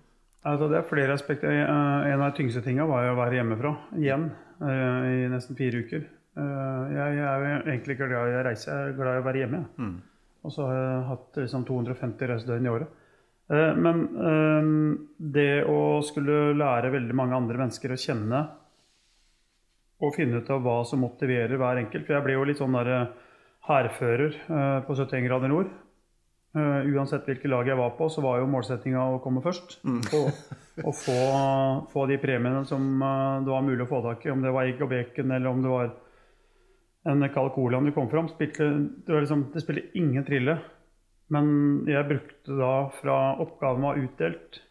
[0.47, 1.51] Altså, det er flere aspekter.
[1.51, 4.29] Eh, En av de tyngste tinga var jo å være hjemmefra igjen
[4.63, 6.07] eh, i nesten fire uker.
[6.39, 9.27] Eh, Jeg er jo egentlig ikke glad i å reise, jeg er glad i å
[9.27, 9.65] være hjemme.
[9.83, 9.97] Mm.
[10.47, 12.95] Og så har jeg hatt liksom 250 reisedøgn i året.
[13.49, 14.03] Men
[15.17, 18.43] det å skulle lære veldig mange andre mennesker å kjenne
[19.99, 22.77] og finne ut av hva som motiverer hver enkelt For jeg ble jo litt sånn
[22.79, 23.13] der eh,
[23.69, 25.71] hærfører eh, på 71 grader nord.
[26.57, 29.81] Eh, uansett hvilket lag jeg var på, så var jo målsettinga å komme først.
[29.85, 30.29] Og,
[30.85, 31.19] og få,
[31.93, 34.33] få de premiene som det var mulig å få tak i.
[34.33, 35.93] Om det var egg og bacon, eller om det var
[37.09, 38.31] en kald cola du kom fram.
[38.31, 38.71] Spilte,
[39.07, 40.59] det, liksom, det spiller ingen trille.
[41.33, 41.51] Men
[41.89, 44.63] jeg brukte da fra oppgaven var utdelt,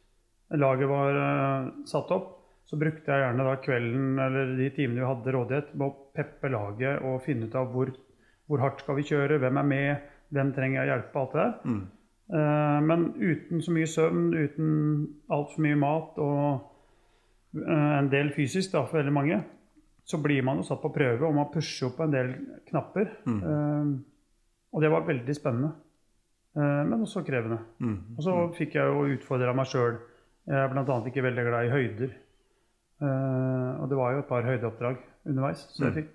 [0.58, 2.37] laget var uh, satt opp,
[2.68, 6.52] så brukte jeg gjerne da kvelden eller de timene vi hadde rådighet, på å peppe
[6.52, 7.94] laget og finne ut av hvor,
[8.48, 11.78] hvor hardt skal vi kjøre, hvem er med, hvem trenger jeg hjelpe, alt det der.
[12.28, 14.74] Eh, men uten så mye søvn, uten
[15.32, 16.42] altfor mye mat og
[17.56, 19.40] eh, en del fysisk da, for veldig mange,
[20.08, 22.36] så blir man jo satt på prøve, og man pusher opp en del
[22.68, 23.16] knapper.
[23.48, 23.96] Eh,
[24.76, 25.72] og det var veldig spennende,
[26.60, 27.64] eh, men også krevende.
[28.18, 30.02] Og så fikk jeg jo utfordra meg sjøl.
[30.48, 31.00] Jeg er bl.a.
[31.08, 32.16] ikke veldig glad i høyder.
[32.98, 36.10] Eh, og det var jo et par høydeoppdrag underveis, så jeg fikk,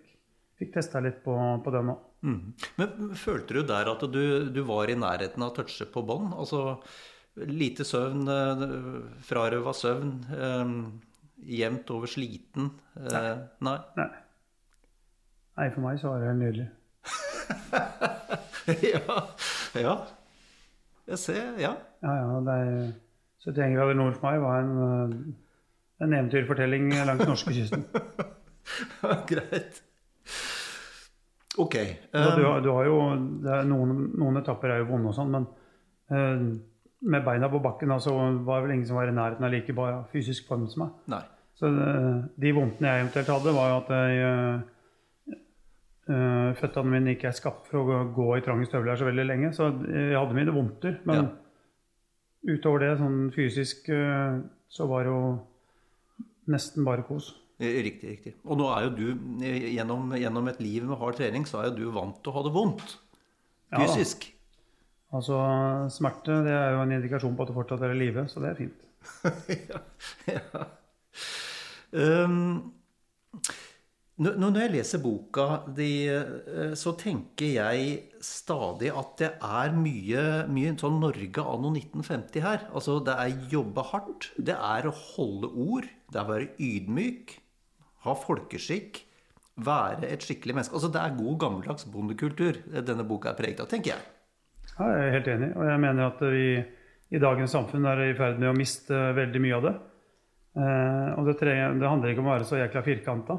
[0.59, 1.95] fikk testa litt på, på det nå.
[2.27, 2.41] Mm.
[2.79, 4.23] Men følte du der at du,
[4.55, 6.33] du var i nærheten av å touche på bånn?
[6.35, 6.79] Altså
[7.49, 8.67] lite søvn, eh,
[9.27, 10.75] frarøva søvn, eh,
[11.63, 12.71] jevnt over sliten?
[12.95, 13.79] Uh, nei.
[13.99, 14.11] Nei.
[15.59, 16.69] Nei, for meg så var det helt nydelig.
[18.93, 19.17] ja.
[19.83, 19.95] ja.
[21.11, 21.73] Jeg ser, ja.
[22.05, 22.93] Ja, ja, det er
[23.43, 25.35] 71 grader nord for meg var en,
[26.03, 27.85] en eventyrfortelling langs norskekysten.
[29.31, 29.83] Greit.
[31.59, 31.75] Ok.
[31.77, 32.99] Eh, du, har- du har jo
[33.69, 35.47] noen, noen etapper er jo vonde og sånn, men
[36.13, 36.47] uh,
[37.13, 39.53] med beina på bakken altså, så var det vel ingen som var i nærheten av
[39.53, 40.93] like bra fysisk form som meg.
[41.17, 41.23] nei.
[41.61, 44.61] Så uh, de vondtene jeg eventuelt hadde, var jo at jeg eh,
[46.59, 49.69] Føttene mine ikke er skapt for å gå- i trange støvler så veldig lenge, så
[49.87, 50.97] jeg hadde mine vondter.
[51.07, 51.29] Men
[52.51, 54.41] utover det, sånn fysisk, uh,
[54.73, 55.21] så var det jo
[56.53, 57.33] nesten bare kos.
[57.63, 58.35] Eh, Riktig, riktig.
[58.45, 59.09] Og nå er jo du,
[59.45, 62.37] eh, gjennom, gjennom et liv med hard trening, så er jo du vant til å
[62.37, 62.95] ha det vondt.
[63.73, 63.83] Ja.
[63.83, 64.29] Fysisk.
[65.13, 65.37] Altså,
[65.93, 68.53] smerte det er jo en indikasjon på at du fortsatt er i live, så det
[68.53, 68.87] er fint.
[69.71, 69.83] ja.
[70.33, 70.69] ja.
[71.93, 72.73] Um,
[74.23, 80.75] når jeg leser boka di, eh, så tenker jeg stadig at det er mye, mye
[80.79, 82.67] sånn Norge anno 1950 her.
[82.73, 84.31] Altså, det er jobbe hardt.
[84.37, 85.89] Det er å holde ord.
[86.13, 87.39] Det er å være ydmyk.
[88.07, 89.05] Ha folkeskikk.
[89.63, 90.77] Være et skikkelig menneske.
[90.79, 94.11] Altså, det er god, gammeldags bondekultur denne boka er preget av, tenker jeg.
[94.73, 96.47] Ja, jeg er helt enig, og jeg mener at vi
[97.13, 99.73] i dagens samfunn er i ferd med å miste veldig mye av det.
[100.53, 103.37] Eh, og det, tre, det handler ikke om å være så jækla firkanta.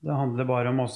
[0.00, 0.88] Det handler bare om å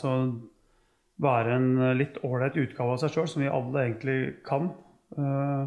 [1.24, 4.70] være en litt ålreit utgave av seg sjøl, som vi alle egentlig kan.
[5.16, 5.64] Eh,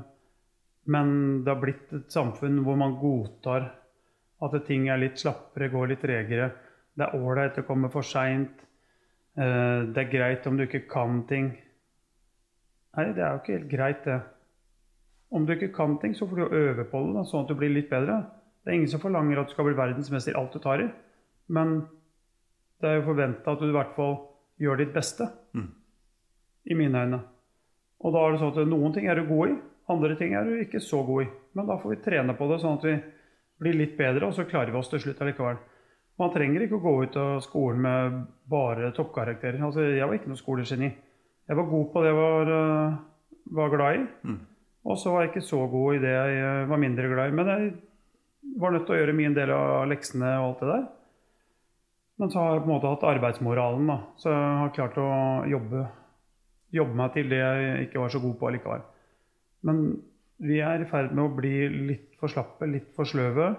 [0.88, 1.12] men
[1.44, 3.70] det har blitt et samfunn hvor man godtar
[4.44, 6.50] at ting er litt slappere, går litt tregere.
[6.98, 8.64] Det er ålreit å komme for seint.
[9.38, 11.52] Eh, det er greit om du ikke kan ting.
[12.98, 14.22] Nei, det er jo ikke helt greit, det.
[15.30, 17.74] Om du ikke kan ting, så får du øve på det, sånn at du blir
[17.74, 18.22] litt bedre.
[18.64, 20.88] Det er ingen som forlanger at du skal bli verdensmester i alt du tar i.
[21.54, 21.82] Men
[22.82, 24.18] det er jo forventa at du i hvert fall
[24.62, 25.28] gjør ditt beste.
[26.68, 27.20] I mine øyne.
[28.04, 29.56] Og da er det sånn at noen ting er du god i,
[29.90, 31.30] andre ting er du ikke så god i.
[31.56, 32.96] Men da får vi trene på det, sånn at vi
[33.64, 35.58] blir litt bedre, og så klarer vi oss til slutt allikevel.
[36.18, 39.62] Man trenger ikke å gå ut av skolen med bare toppkarakterer.
[39.64, 40.90] Altså, jeg var ikke noe skolegeni.
[41.48, 42.96] Jeg var god på det jeg var, øh,
[43.58, 44.06] var glad i.
[44.88, 47.36] Og så var jeg ikke så god i det jeg øh, var mindre glad i.
[47.38, 47.72] Men jeg
[48.60, 50.86] var nødt til å gjøre min del av leksene og alt det der.
[52.18, 53.98] Men så har jeg på en måte hatt arbeidsmoralen, da.
[54.18, 55.10] Så jeg har klart å
[55.50, 55.84] jobbe,
[56.74, 58.86] jobbe meg til det jeg ikke var så god på allikevel.
[59.70, 59.84] Men
[60.48, 61.56] vi er i ferd med å bli
[61.92, 63.52] litt for slappe, litt for sløve.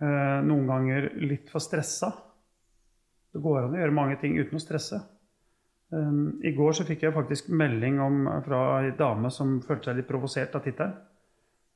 [0.00, 2.12] Eh, noen ganger litt for stressa.
[3.30, 5.00] Det går an å gjøre mange ting uten å stresse.
[5.92, 10.00] Eh, I går så fikk jeg faktisk melding om, fra ei dame som følte seg
[10.00, 10.96] litt provosert av tittelen.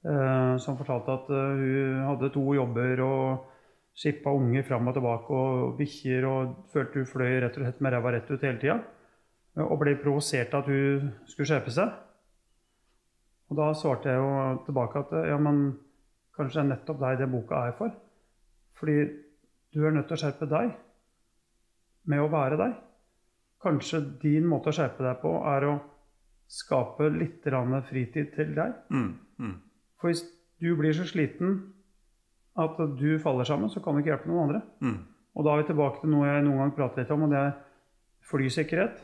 [0.05, 3.54] Eh, som fortalte at eh, hun hadde to jobber og
[3.95, 7.95] skippa unger fram og tilbake og bikkjer og følte hun fløy rett og slett med
[7.95, 8.79] ræva rett ut hele tida.
[9.63, 11.93] Og ble provosert at hun skulle skjerpe seg.
[13.51, 15.61] Og da svarte jeg jo tilbake at ja, men
[16.35, 17.93] kanskje det er nettopp deg den boka er for.
[18.81, 18.97] Fordi
[19.75, 20.75] du er nødt til å skjerpe deg
[22.11, 22.75] med å være deg.
[23.65, 25.75] kanskje din måte å skjerpe deg på er å
[26.51, 27.47] skape litt
[27.89, 28.75] fritid til deg.
[28.91, 29.55] Mm, mm,
[30.01, 30.25] For hvis
[30.61, 31.73] du blir så sliten
[32.57, 34.63] at du faller sammen, så kan du ikke hjelpe noen andre.
[34.81, 34.99] mm,
[35.37, 37.39] Og da er vi tilbake til noe jeg noen gang prater litt om, og det
[37.41, 37.55] er
[38.31, 39.01] flysikkerhet.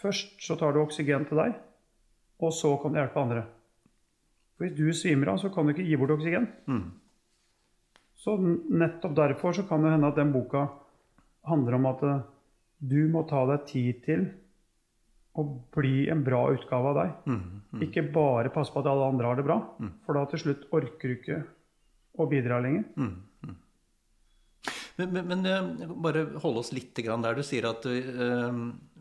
[0.00, 1.54] Først så tar du oksygen til deg,
[2.40, 3.42] og så kan du hjelpe andre.
[4.56, 6.48] For hvis du svimer av, så kan du ikke gi bort oksygen.
[6.68, 6.84] mm.
[8.20, 10.66] Så nettopp derfor så kan det hende at den boka
[11.48, 12.18] handler om at eh,
[12.84, 14.26] du må ta deg tid til
[15.40, 17.14] å bli en bra utgave av deg.
[17.32, 19.56] Mm, Ikke bare passe på at alle andre har det bra,
[20.04, 21.38] for da til slutt orker du ikke
[22.24, 22.86] å bidra lenger.
[25.00, 28.50] Men, men, men eh, bare holde oss litt der du sier at uh,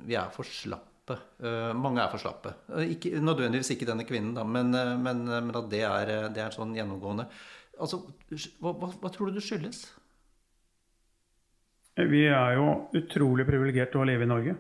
[0.08, 1.18] vi er for slappe.
[1.44, 2.54] Uh, mange er for slappe.
[2.88, 6.76] Ikke, nødvendigvis ikke denne kvinnen, da, men, men, men at det er, det er sånn
[6.78, 7.28] gjennomgående.
[7.80, 8.04] Altså,
[8.62, 9.84] hva, hva, hva tror du det skyldes?
[12.00, 14.56] Vi er jo utrolig privilegerte å leve i Norge.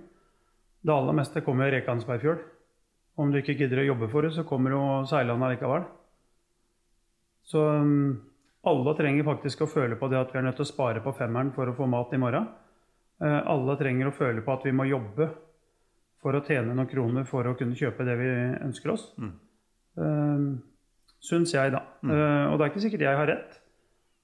[0.83, 1.83] Det aller meste kommer i.
[3.19, 5.87] Om du ikke gidder å jobbe for det, så kommer jo seilende likevel.
[7.47, 8.19] Så um,
[8.67, 11.13] alle trenger faktisk å føle på det at vi er nødt til å spare på
[11.15, 12.49] femmeren for å få mat i morgen.
[13.23, 15.29] Eh, alle trenger å føle på at vi må jobbe
[16.19, 18.27] for å tjene noen kroner for å kunne kjøpe det vi
[18.67, 19.09] ønsker oss.
[19.19, 20.49] Eh,
[21.19, 21.81] Syns jeg, da.
[22.03, 23.57] Eh, og det er ikke sikkert jeg har rett.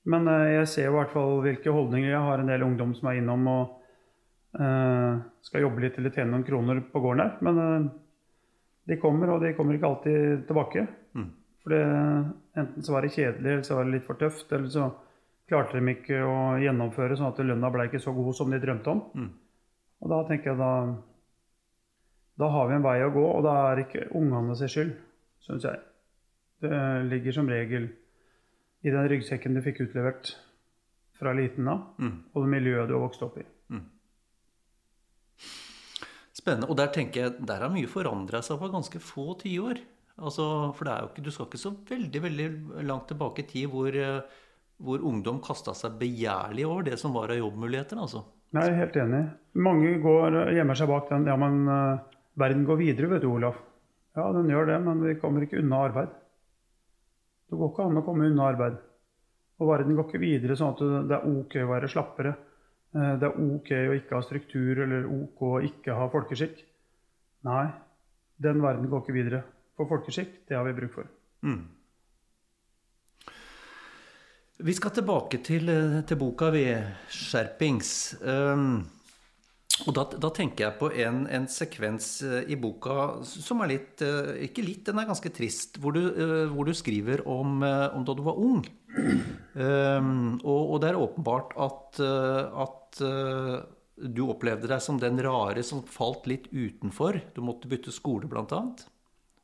[0.06, 2.40] Men uh, jeg ser i hvert fall hvilke holdninger jeg har.
[2.40, 3.82] En del ungdom som er innom og
[4.56, 7.32] skal jobbe litt eller tjene noen kroner på gården der.
[7.44, 7.88] Men
[8.88, 10.86] de kommer, og de kommer ikke alltid tilbake.
[11.66, 11.82] For det,
[12.62, 14.92] enten så var det kjedelig, eller så var det litt for tøft, eller så
[15.50, 18.94] klarte de ikke å gjennomføre sånn at lønna ble ikke så god som de drømte
[18.94, 19.02] om.
[20.06, 20.72] Og da tenker jeg da
[22.38, 24.90] Da har vi en vei å gå, og da er ikke ungene sin skyld,
[25.40, 25.80] syns jeg.
[26.60, 27.86] Det ligger som regel
[28.84, 30.36] i den ryggsekken du fikk utlevert
[31.16, 31.96] fra liten av,
[32.34, 33.46] og det miljøet du har vokst opp i.
[36.36, 36.68] Spennende.
[36.68, 39.80] Og der tenker jeg, der har mye forandra seg på ganske få tiår.
[40.16, 42.48] Altså, for ikke, du skal ikke så veldig veldig
[42.88, 44.22] langt tilbake i tid hvor, eh,
[44.80, 48.00] hvor ungdom kasta seg begjærlig over det som var av jobbmuligheter.
[48.00, 48.24] altså.
[48.56, 49.24] Jeg er helt enig.
[49.60, 52.00] Mange går, gjemmer seg bak den Ja, men eh,
[52.40, 53.58] verden går videre, vet du, Olaf.
[54.16, 56.14] Ja, den gjør det, men vi kommer ikke unna arbeid.
[57.50, 58.78] Det går ikke an å komme unna arbeid.
[59.60, 62.36] Og verden går ikke videre sånn at det er ok å være slappere.
[62.96, 66.64] Eh, Det er ok å ikke ha struktur, eller ok å ikke ha folkeskikk.
[67.44, 67.66] Nei,
[68.40, 69.44] den verden går ikke videre.
[69.76, 71.10] For folkeskikk, det har vi bruk for.
[74.56, 77.90] Vi skal tilbake til, eh, til boka ved Skjerpings.
[78.24, 78.86] Um,
[79.86, 84.00] og da, da tenker jeg på en, en sekvens eh, i boka som er litt
[84.06, 85.76] eh, Ikke litt, den er ganske trist.
[85.84, 86.08] Hvor du,
[86.54, 88.64] hvor du skriver om, om da du var ung.
[89.60, 93.04] Um, og, og det er åpenbart at, at
[93.96, 97.20] du opplevde deg som den rare som falt litt utenfor.
[97.36, 98.88] Du måtte bytte skole, blant annet.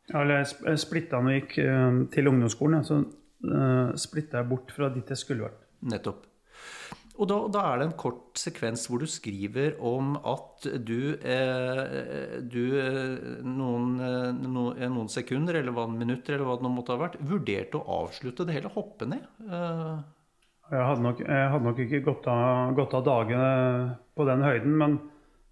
[0.09, 2.81] Ja, eller jeg sp- splitta når jeg gikk eh, til ungdomsskolen.
[2.87, 5.61] Så uh, splitta jeg bort fra dit jeg skulle vært.
[5.91, 6.27] Nettopp.
[7.21, 12.39] Og da, da er det en kort sekvens hvor du skriver om at du, eh,
[12.49, 16.71] du eh, noen, eh, no, eh, noen sekunder, eller hva, minutter, eller hva det nå
[16.73, 19.27] måtte ha vært, vurderte å avslutte det hele, hoppe ned.
[19.43, 19.99] Eh,
[20.71, 23.51] Jeg hadde nok, jeg hadde nok ikke gått av, gått av dagene
[24.17, 25.10] på den høyden, men eh,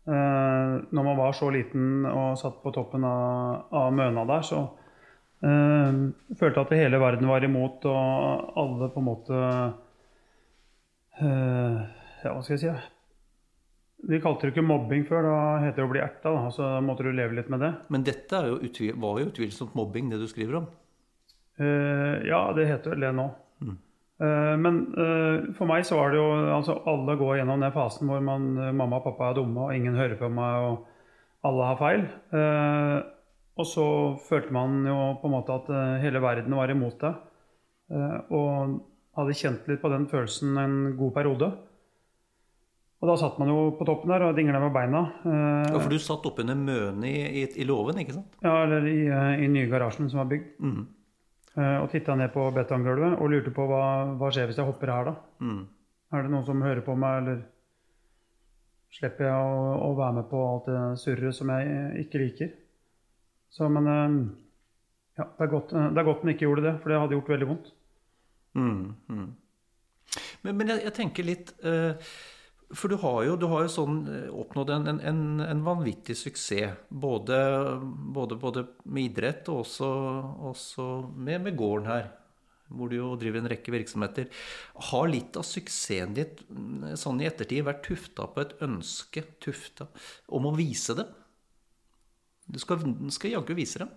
[0.10, 4.62] når man var så liten og satt på toppen av, av møna der, så
[5.46, 6.00] uh,
[6.40, 9.42] følte at hele verden var imot, og alle på en måte
[11.22, 11.78] uh,
[12.24, 12.74] Ja, hva skal jeg si?
[14.10, 16.32] Vi kalte det ikke mobbing før, da heter det å bli erta.
[16.32, 17.74] Da, så måtte du leve litt med det.
[17.92, 20.70] men dette er jo utvil, var jo utvilsomt mobbing, det du skriver om.
[21.60, 23.28] Uh, ja, det heter vel det nå.
[24.20, 28.10] Eh, men eh, for meg så var det jo altså Alle går gjennom den fasen
[28.10, 31.70] hvor man, eh, mamma og pappa er dumme, og ingen hører på meg, og alle
[31.70, 32.02] har feil.
[33.60, 33.86] Og så
[34.28, 35.70] følte man jo på en måte at
[36.04, 37.16] hele verden var imot deg.
[38.36, 38.74] Og
[39.16, 41.50] hadde kjent litt på den følelsen en god periode.
[43.00, 45.06] Og da satt man jo på toppen der og dingla med beina.
[45.24, 48.36] Ja, for du satt oppunder mønet i, i, i låven, ikke sant?
[48.44, 49.00] ja, eller i,
[49.44, 50.56] i nye garasjen som var bygd.
[50.60, 50.88] Mhm.
[51.58, 53.84] Eh, Og titta ned på betonggulvet og lurte på hva,
[54.20, 55.16] hva skjer hvis jeg hopper her, da?
[55.42, 55.64] Mm.
[56.14, 57.42] Er det noen som hører på meg, eller
[58.94, 62.54] slipper jeg å, å være med på alt det surret som jeg ikke liker?
[63.54, 64.16] Så, men eh,
[65.20, 67.32] ja, det er godt, det er godt den ikke gjorde det, for det hadde gjort
[67.34, 67.72] veldig vondt.
[68.58, 69.30] Mm, mm.
[70.46, 72.14] Men, men jeg, jeg tenker litt eh,
[72.70, 76.18] For du har jo, du har jo sånn eh, oppnådd en, en, en, en vanvittig
[76.20, 76.76] suksess.
[76.90, 77.38] Både,
[78.14, 79.90] både, både med idrett og også,
[80.52, 82.10] også med, med gården her.
[82.70, 84.28] hvor du jo driver en rekke virksomheter.
[84.90, 86.44] Har litt av suksessen ditt
[87.00, 89.90] sånn i ettertid vært tufta på et ønske tufta
[90.28, 91.10] om å vise dem?
[92.50, 92.82] Du skal,
[93.14, 93.92] skal jaggu vise dem.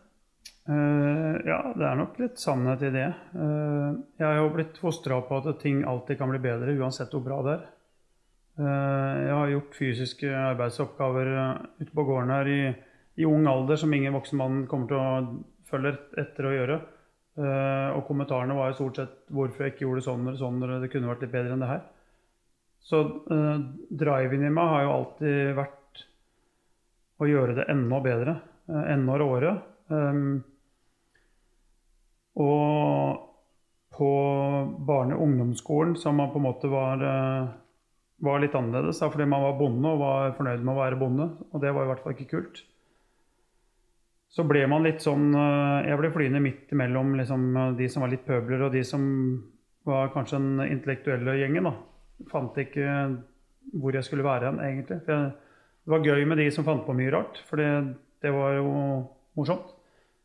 [0.62, 3.08] Uh, ja, det er nok litt sannhet i det.
[3.34, 7.24] Uh, jeg har jo blitt fostra på at ting alltid kan bli bedre, uansett hvor
[7.24, 7.64] bra det er.
[8.60, 11.30] Uh, jeg har gjort fysiske arbeidsoppgaver
[11.80, 12.60] ute på gården her i,
[13.16, 15.36] i, ung alder som ingen voksen mann kommer til å
[15.68, 16.82] følge etter å gjøre.
[17.32, 20.90] og kommentarene var jo stort sett 'hvorfor jeg ikke gjorde sånn eller sånn', eller 'det
[20.92, 21.86] kunne vært litt bedre enn det her'.
[22.82, 22.98] Så
[23.88, 26.04] driven i meg har jo alltid vært
[27.22, 28.36] å gjøre det enda bedre,
[28.68, 29.52] enda råere.
[29.88, 30.44] Um,
[32.40, 33.28] og
[33.92, 34.12] på
[34.86, 37.48] barne- og ungdomsskolen, som man på en måte var, eh,
[38.22, 41.26] var litt annerledes, da, fordi man var bonde og var fornøyd med å være bonde.
[41.50, 42.62] Og det var i hvert fall ikke kult.
[44.32, 47.42] Så ble man litt sånn eh, Jeg ble flyende midt imellom liksom,
[47.76, 49.02] de som var litt pøbler, og de som
[49.88, 51.68] var kanskje den intellektuelle gjengen.
[51.68, 51.74] da.
[52.30, 52.86] Fant ikke
[53.82, 55.02] hvor jeg skulle være hen, egentlig.
[55.04, 57.68] For det var gøy med de som fant på mye rart, for det,
[58.22, 58.72] det var jo
[59.38, 59.74] morsomt.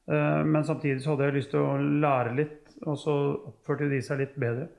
[0.08, 3.16] Eh, men samtidig så hadde jeg lyst til å lære litt, og så
[3.52, 4.70] oppførte de seg litt bedre.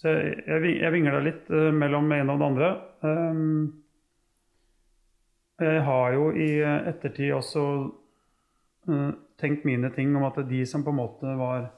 [0.00, 2.70] Så jeg, jeg vingla litt uh, mellom en og det andre.
[3.04, 3.82] Um,
[5.62, 7.64] jeg har jo i ettertid også
[9.38, 11.68] tenkt mine ting om at de som på en måte var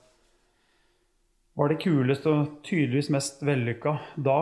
[1.60, 4.38] var det kuleste og tydeligvis mest vellykka da,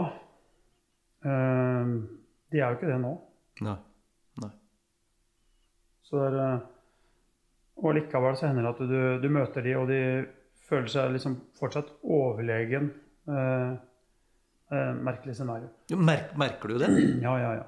[1.26, 3.10] de er jo ikke det nå.
[3.66, 3.74] Nei.
[4.44, 4.52] Nei.
[6.06, 6.56] Så det er
[7.82, 10.00] og likevel så hender det at du, du, møter de, og de
[10.68, 12.92] føler seg liksom fortsatt overlegen.
[13.28, 15.70] Eh, merkelig scenario.
[15.96, 16.90] Mer merker du det?
[17.22, 17.64] Ja, ja, ja.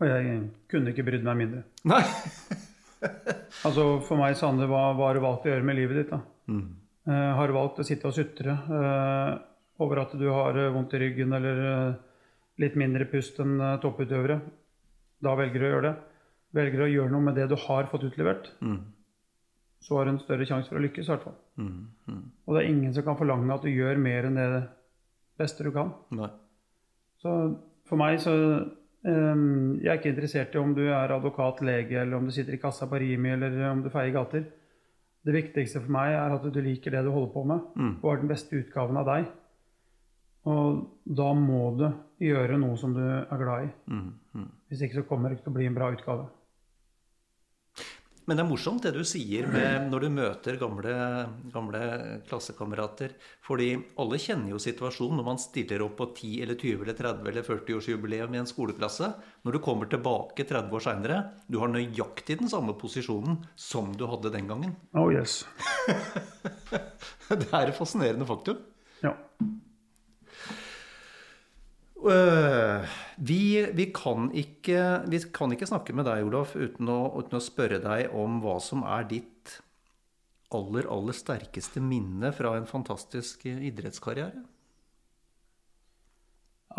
[0.00, 0.36] Og jeg
[0.72, 1.62] kunne ikke brydd meg mindre.
[1.88, 2.00] Nei.
[3.66, 6.12] altså For meg Sande, hva, hva har du valgt å gjøre med livet ditt.
[6.12, 6.20] da?
[6.52, 6.62] Mm.
[7.08, 8.56] Uh, har du valgt å sitte og sutre
[9.80, 11.60] over at du har vondt i ryggen eller
[12.60, 14.40] litt mindre pust enn topputøvere?
[15.20, 15.96] Da velger du å gjøre det
[16.56, 18.78] velger å gjøre noe med det du har fått utlevert, mm.
[19.80, 21.08] Så har du en større sjanse for å lykkes.
[21.08, 21.38] i hvert fall.
[21.56, 21.80] Mm.
[22.06, 22.22] Mm.
[22.46, 24.62] Og det er ingen som kan forlange at du gjør mer enn det
[25.40, 25.94] beste du kan.
[26.16, 26.28] Nei.
[27.20, 27.32] Så
[27.88, 28.32] for meg så
[29.04, 32.56] um, Jeg er ikke interessert i om du er advokat, lege, eller om du sitter
[32.56, 34.44] i kassa på Rimi, eller om du feier gater.
[35.24, 37.94] Det viktigste for meg er at du liker det du holder på med, mm.
[38.00, 39.28] og er den beste utgaven av deg.
[40.48, 41.86] Og da må du
[42.24, 43.72] gjøre noe som du er glad i.
[43.92, 44.06] Mm.
[44.36, 44.46] mm.
[44.68, 46.28] Hvis ikke så kommer det ikke til å bli en bra utgave.
[48.30, 50.90] Men det er morsomt det du sier med når du møter gamle,
[51.50, 51.80] gamle
[52.28, 53.16] klassekamerater.
[53.42, 57.26] Fordi alle kjenner jo situasjonen når man stiller opp på 10 eller 20 eller 30
[57.32, 59.08] eller 40-årsjubileum i en skoleklasse.
[59.42, 61.18] Når du kommer tilbake 30 år seinere,
[61.50, 64.78] du har nøyaktig den samme posisjonen som du hadde den gangen.
[64.94, 65.40] Oh yes.
[67.34, 68.62] det er et fascinerende faktum.
[69.02, 69.16] Ja.
[72.00, 72.80] Uh,
[73.20, 77.42] vi, vi, kan ikke, vi, kan ikke, snakke med deg, Olaf, uten å, uten å,
[77.44, 79.58] spørre deg om hva som er ditt
[80.56, 84.40] aller, aller sterkeste minne fra en fantastisk idrettskarriere.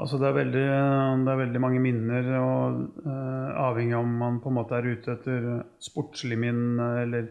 [0.01, 0.65] Altså det, er veldig,
[1.25, 4.87] det er veldig mange minner, og uh, avhengig av om man på en måte er
[4.87, 5.47] ute etter
[5.83, 7.27] sportslig minne eller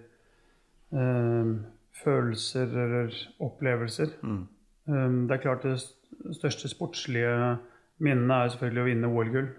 [0.95, 1.57] uh,
[2.05, 4.14] følelser eller opplevelser.
[4.22, 4.43] Mm.
[4.86, 5.80] Um, det er klart det
[6.36, 7.34] største sportslige
[8.01, 9.51] Minnene er selvfølgelig å vinne OL-gull.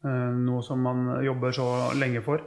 [0.00, 1.66] Eh, noe som man jobber så
[1.98, 2.42] lenge for.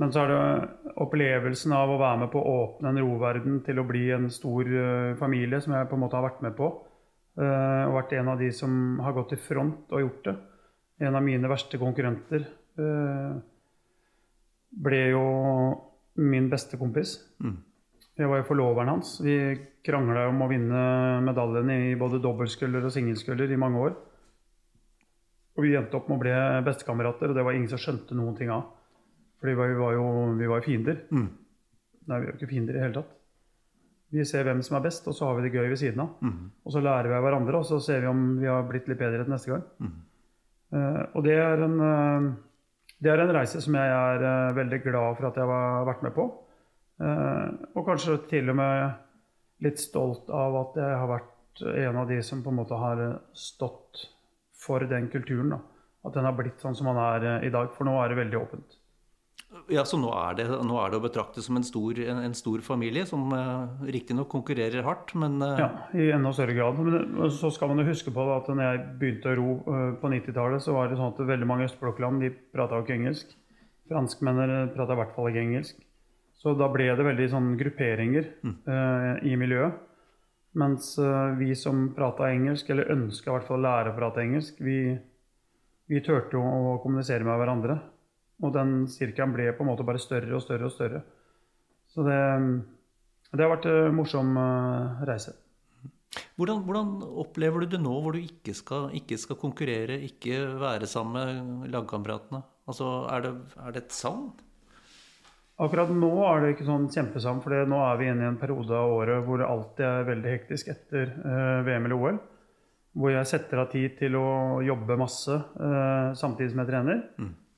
[0.00, 3.78] Men så er det opplevelsen av å være med på å åpne en roverden til
[3.78, 6.70] å bli en stor eh, familie, som jeg på en måte har vært med på.
[7.38, 10.36] Eh, og vært en av de som har gått i front og gjort det.
[11.04, 12.46] En av mine verste konkurrenter
[14.84, 15.22] ble jo
[16.22, 17.16] min beste kompis.
[17.42, 17.56] Mm.
[18.14, 19.16] Jeg var jo forloveren hans.
[19.22, 19.34] Vi
[19.86, 20.82] krangla om å vinne
[21.26, 23.96] medaljen i både dobbeltsculler og singelsculler i mange år.
[25.54, 26.36] Og vi endte opp med å bli
[26.66, 28.72] bestekamerater, og det var ingen som skjønte noen ting av.
[29.38, 30.06] For vi var jo,
[30.38, 31.04] vi var fiender.
[31.14, 31.28] Mm.
[32.08, 33.12] Nei, vi er jo ikke fiender i det hele tatt.
[34.14, 36.16] Vi ser hvem som er best, og så har vi det gøy ved siden av.
[36.22, 36.50] Mm.
[36.62, 39.00] Og så lærer vi av hverandre, og så ser vi om vi har blitt litt
[39.00, 39.64] bedre til neste gang.
[39.82, 39.94] Mm.
[40.74, 44.80] Uh, og det er, en, uh, det er, en, reise som jeg er uh, veldig
[44.86, 46.30] glad for at jeg har vært med på.
[47.74, 52.20] og kanskje til og med litt stolt av at jeg har vært en av de
[52.22, 53.00] som på en måte har
[53.34, 54.04] stått
[54.64, 55.52] for den kulturen.
[55.54, 55.60] Da.
[56.04, 57.70] At den har blitt sånn som den er eh, i dag.
[57.76, 58.80] For nå er det veldig åpent.
[59.70, 62.34] Ja, Så nå er det, nå er det å betrakte som en stor, en, en
[62.34, 65.54] stor familie, som uh, riktignok konkurrerer hardt, men uh...
[65.60, 66.80] Ja, i enda større grad.
[66.82, 70.10] Men så skal man jo huske på at når jeg begynte å ro uh, på
[70.10, 73.34] 90-tallet, så var det sånn at veldig mange østblokkland de prata jo ikke engelsk.
[73.90, 75.82] Franskmennene prata i hvert fall ikke engelsk.
[76.44, 79.78] Så da ble det veldig sånn grupperinger eh, i miljøet.
[80.60, 84.22] Mens eh, vi som prata engelsk, eller ønska i hvert fall å lære å prate
[84.22, 84.78] engelsk, vi,
[85.90, 87.78] vi turte jo å kommunisere med hverandre.
[88.44, 91.02] Og den sirkelen ble på en måte bare større og større og større.
[91.90, 92.20] Så det,
[93.32, 95.34] det har vært en morsom eh, reise.
[96.38, 96.90] Hvordan, hvordan
[97.22, 101.74] opplever du det nå hvor du ikke skal, ikke skal konkurrere, ikke være sammen med
[101.74, 102.42] lagkameratene?
[102.70, 104.28] Altså, er det, er det et savn?
[105.62, 108.74] Akkurat nå er det ikke sånn kjempesam, for nå er vi inne i en periode
[108.74, 112.18] av året hvor det alltid er veldig hektisk etter eh, VM eller OL.
[112.94, 114.26] Hvor jeg setter av tid til å
[114.66, 117.00] jobbe masse eh, samtidig som jeg trener.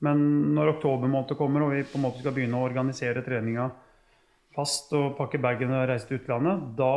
[0.05, 0.23] Men
[0.53, 3.65] når oktober måned kommer og vi på en måte skal begynne å organisere treninga
[4.57, 6.93] fast og pakke bagen og reise til utlandet, da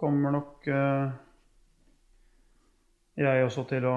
[0.00, 1.14] kommer nok eh,
[3.20, 3.96] jeg også til å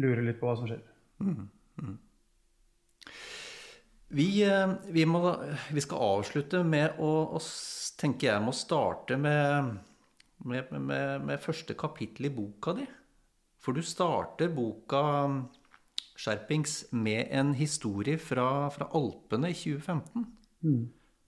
[0.00, 0.84] lure litt på hva som skjer.
[1.20, 1.48] Mm.
[1.84, 1.96] eh,
[4.08, 5.20] vi, må,
[5.74, 7.40] vi skal avslutte med å, å
[8.00, 9.74] tenker jeg må starte med,
[10.48, 12.86] med, med, med første kapittel i boka di.
[13.58, 15.40] For du starter boka mm,
[16.18, 20.24] Skjerpings med en historie fra, fra Alpene i 2015.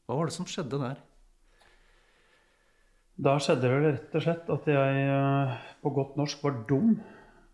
[0.06, 0.98] Hva var det som skjedde der?
[3.20, 5.54] Da skjedde det vel rett og slett at jeg eh,
[5.84, 6.96] på godt norsk var dum.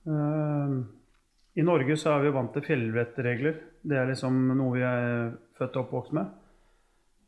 [0.09, 0.77] Eh,
[1.61, 3.59] I Norge så er vi vant til fjellvettregler.
[3.87, 6.31] Det er liksom noe vi er født og oppvokst med.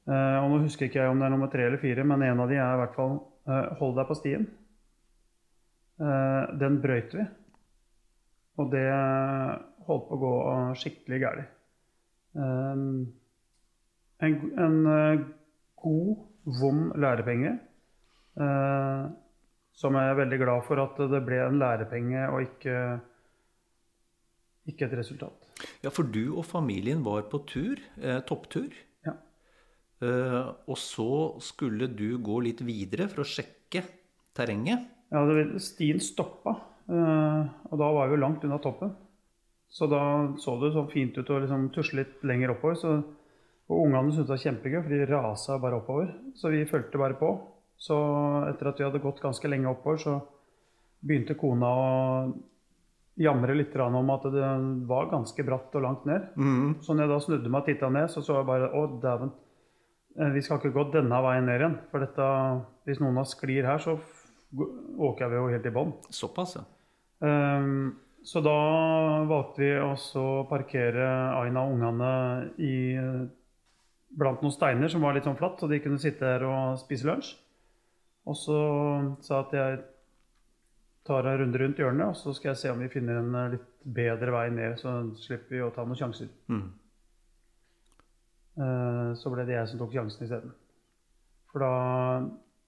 [0.08, 2.40] Uh, Og nå husker ikke jeg om det er nummer tre eller fire, men en
[2.42, 3.18] av de er i hvert fall
[3.50, 4.48] uh, hold deg på stien.
[6.00, 7.26] Uh, Den brøyt vi.
[8.58, 8.88] Og det
[9.86, 10.32] holdt på å gå
[10.80, 11.52] skikkelig galt.
[12.38, 12.82] En,
[14.64, 14.78] en
[15.78, 16.10] god,
[16.58, 17.52] vond lærepenge
[19.78, 22.76] som jeg er veldig glad for at det ble en lærepenge og ikke,
[24.74, 25.47] ikke et resultat.
[25.82, 28.70] Ja, for du og familien var på tur, eh, topptur.
[29.06, 29.14] Ja.
[30.02, 33.84] Eh, og så skulle du gå litt videre for å sjekke
[34.34, 34.86] terrenget.
[35.10, 36.56] Ja, det, stien stoppa,
[36.88, 38.94] eh, og da var vi jo langt unna toppen.
[39.68, 40.00] Så da
[40.40, 42.76] så det sånn fint ut å liksom tusle litt lenger oppover.
[42.80, 42.94] Så,
[43.68, 46.12] og ungene syntes det var kjempegøy, for de rasa bare oppover.
[46.34, 47.34] Så vi fulgte bare på.
[47.78, 47.96] Så
[48.48, 50.14] etter at vi hadde gått ganske lenge oppover, så
[51.04, 51.90] begynte kona å
[53.18, 54.48] jamre litt om at det
[54.86, 56.28] var ganske bratt og langt ned.
[56.82, 59.32] Så når jeg da snudde meg og titta ned, så så jeg bare Å, dæven.
[60.18, 61.78] eh, Vi skal ikke gå denne veien ned igjen.
[61.90, 62.28] For dette,
[62.86, 63.98] hvis noen av oss sklir her, så
[64.98, 65.92] åker vi jo helt i bånn.
[66.10, 66.64] Såpass, ja.
[67.20, 68.54] Um, så da
[69.26, 71.04] valgte vi også å parkere
[71.40, 72.72] Aina og ungene i,
[74.18, 77.08] blant noen steiner som var litt sånn flatt, så de kunne sitte her og spise
[77.08, 77.34] lunsj.
[78.28, 78.58] Og så
[79.24, 79.78] sa jeg at jeg
[81.08, 83.50] tar en runde rundt hjørnet, og så skal jeg se om vi finner en eh,
[83.56, 86.28] litt bedre vei ned, så slipper vi å ta noen sjanser.
[86.52, 86.66] Mm.
[88.58, 90.52] Eh, Så ble det jeg som tok sjansen isteden.
[91.48, 91.72] For da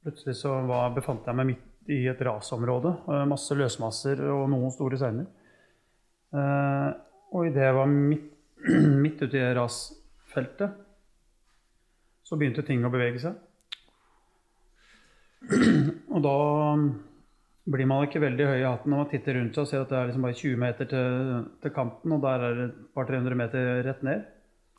[0.05, 2.95] plutselig så var, befant jeg meg midt i et rasområde.
[3.13, 5.29] eh, Masse løsmasser og noen store steiner.
[7.35, 8.27] Og idet jeg var midt,
[9.05, 10.77] midt ute i rasfeltet,
[12.23, 13.35] så begynte ting å bevege seg.
[16.15, 16.35] Og da
[17.71, 19.93] blir man ikke veldig høy i hatten når man titter rundt seg og ser at
[19.93, 23.11] det er liksom bare 20 meter til, til kanten, og der er det et par
[23.11, 24.25] 300 meter rett ned.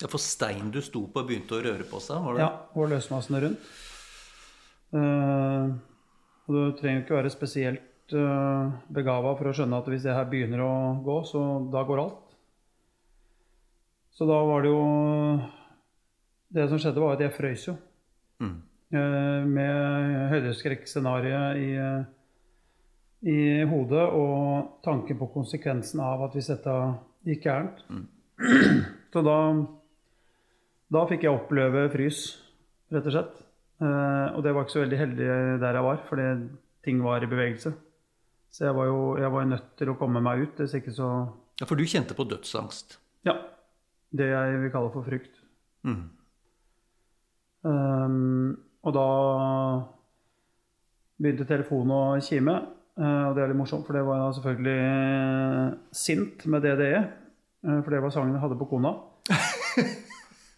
[0.01, 0.09] ja.
[0.09, 2.19] For stein du sto på, begynte å røre på seg?
[2.25, 2.43] var det?
[2.43, 3.71] Ja, og løsmassene rundt.
[4.91, 5.71] Uh,
[6.47, 10.27] og du trenger ikke være spesielt uh, begava for å skjønne at hvis det her
[10.27, 10.73] begynner å
[11.05, 12.27] gå, så da går alt.
[14.11, 14.81] Så da var det jo
[16.51, 17.77] Det som skjedde, var at jeg frøys jo.
[18.43, 18.57] Mm.
[18.91, 22.01] Uh, med høydeskrekkscenarioet i, eh,
[23.21, 26.73] i hodet og tanken på konsekvensen av at hvis dette
[27.27, 27.83] gikk gærent.
[29.13, 29.37] Så da,
[30.95, 32.23] da fikk jeg oppleve frys,
[32.93, 33.37] rett og slett.
[33.81, 35.29] Eh, og det var ikke så veldig heldig
[35.61, 36.27] der jeg var, fordi
[36.85, 37.73] ting var i bevegelse.
[38.51, 41.11] Så jeg var jo jeg var nødt til å komme meg ut, hvis ikke så
[41.61, 42.97] Ja, For du kjente på dødsangst?
[43.27, 43.37] Ja.
[44.11, 45.37] Det jeg vil kalle for frykt.
[45.87, 46.09] Mm.
[47.61, 49.05] Um, og da
[51.21, 52.55] begynte telefonen å kime.
[53.01, 55.73] Eh, og det er litt morsomt, for det var jeg selvfølgelig eh,
[56.03, 57.01] sint med DDE.
[57.01, 58.93] eh, for det var sangen jeg hadde på kona.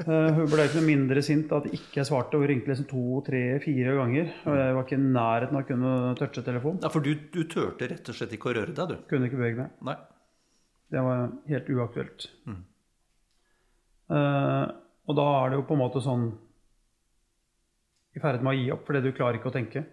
[0.03, 2.35] Hun ble ikke noe mindre sint at ikke jeg svarte.
[2.35, 4.31] Hun ringte liksom to, tre, fire ganger.
[4.49, 6.81] Og jeg var ikke i nærheten av å kunne touche telefonen.
[6.83, 9.05] Ja, For du, du turte rett og slett ikke å røre deg, du?
[9.07, 9.75] Kunne ikke bevege meg.
[9.87, 9.95] Nei.
[10.91, 11.21] Det var
[11.53, 12.25] helt uaktuelt.
[14.13, 14.65] Eh,
[15.07, 16.25] og da er det jo på en måte sånn
[18.13, 19.85] i ferd med å gi opp fordi du klarer ikke å tenke.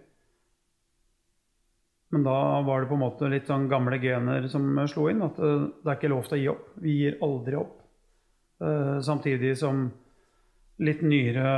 [2.11, 5.21] Men da var det på en måte litt sånn gamle gener som slo inn.
[5.23, 6.65] At eh, det er ikke lov til å gi opp.
[6.83, 7.77] Vi gir aldri opp.
[8.61, 9.85] Eh, samtidig som
[10.83, 11.53] litt nyere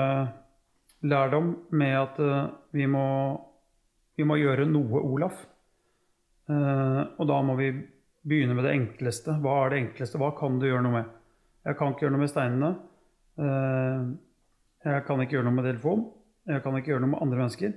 [1.10, 2.44] lærdom med at eh,
[2.78, 3.08] vi, må,
[4.20, 5.42] vi må gjøre noe, Olaf.
[6.44, 7.70] Og da må vi
[8.28, 9.38] begynne med det enkleste.
[9.42, 10.20] Hva er det enkleste?
[10.22, 11.14] Hva kan du gjøre noe med?
[11.64, 12.72] Jeg kan ikke gjøre noe med steinene.
[14.84, 16.04] Jeg kan ikke gjøre noe med telefon.
[16.52, 17.72] Jeg kan ikke gjøre noe med andre mennesker.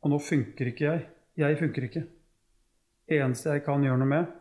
[0.00, 1.06] Og nå funker ikke jeg.
[1.40, 2.04] Jeg funker ikke.
[3.10, 4.34] Eneste jeg kan gjøre noe med,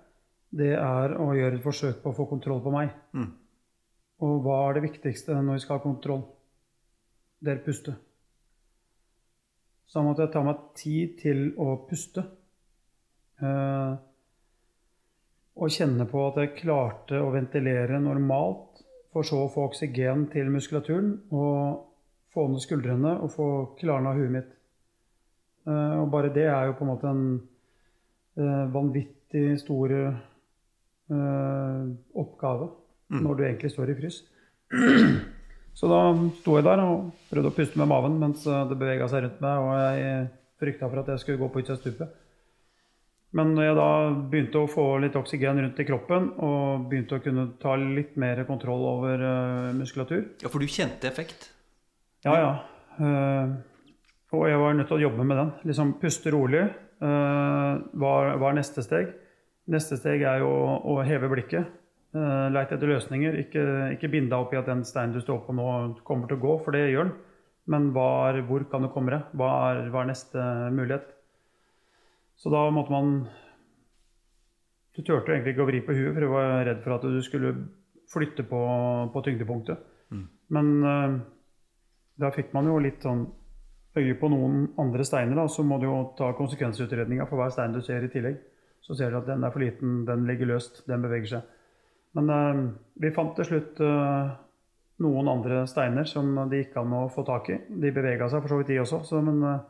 [0.50, 2.92] det er å gjøre et forsøk på å få kontroll på meg.
[3.14, 3.30] Mm.
[4.26, 6.24] Og hva er det viktigste når vi skal ha kontroll?
[7.40, 7.96] Det er puste.
[9.90, 12.26] Så da måtte jeg ta meg tid til å puste.
[13.40, 13.94] Eh,
[15.60, 20.52] og kjenne på at jeg klarte å ventilere normalt, for så å få oksygen til
[20.54, 21.88] muskulaturen og
[22.30, 23.50] få ned skuldrene og få
[23.80, 24.52] klarna huet mitt.
[25.68, 27.24] Eh, og bare det er jo på en måte en
[28.40, 30.14] eh, vanvittig stor eh,
[32.24, 32.70] oppgave
[33.10, 34.22] når du egentlig står i frys.
[35.80, 36.00] Så da
[36.42, 39.62] sto jeg der og prøvde å puste med maven mens det bevega seg rundt meg,
[39.64, 40.26] og jeg
[40.62, 42.18] frykta for at jeg skulle gå på utsida av stupet.
[43.40, 43.90] Men når jeg da
[44.34, 48.44] begynte å få litt oksygen rundt i kroppen og begynte å kunne ta litt mer
[48.50, 49.26] kontroll over
[49.78, 51.52] muskulatur Ja, for du kjente effekt?
[52.26, 52.54] Ja, ja.
[54.30, 55.52] Eh, og jeg var nødt til å jobbe med den.
[55.66, 56.64] Liksom puste rolig
[57.02, 59.14] uh, er var neste steg.
[59.70, 61.66] Neste steg er jo å, heve blikket.
[62.16, 63.38] Uh, Leite etter løsninger.
[63.46, 63.64] Ikke,
[63.96, 65.68] ikke binde deg opp i at den steinen du står på nå,
[66.04, 67.18] kommer til å gå, for det gjør den.
[67.70, 69.34] Men er, hvor kan du komme deg?
[69.38, 71.12] Hva er, hva er neste mulighet?
[72.40, 73.28] Så da måtte man
[74.96, 77.20] Du turte egentlig ikke å vri på huet, for du var redd for at du
[77.24, 77.52] skulle
[78.10, 78.62] flytte på,
[79.14, 79.84] på tyngdepunktet.
[80.50, 81.20] Men uh,
[82.20, 83.22] da fikk man jo litt sånn
[84.00, 87.76] øye på noen andre steiner, da, så må du jo ta konsekvensutredninga for hver stein
[87.76, 88.40] du ser i tillegg.
[88.82, 91.50] Så ser du at den er for liten, den ligger løst, den beveger seg.
[92.18, 92.62] Men eh,
[93.04, 94.32] vi fant til slutt eh,
[95.06, 97.60] noen andre steiner som det gikk an å få tak i.
[97.70, 99.62] De bevega seg for så vidt, de også, så, men eh,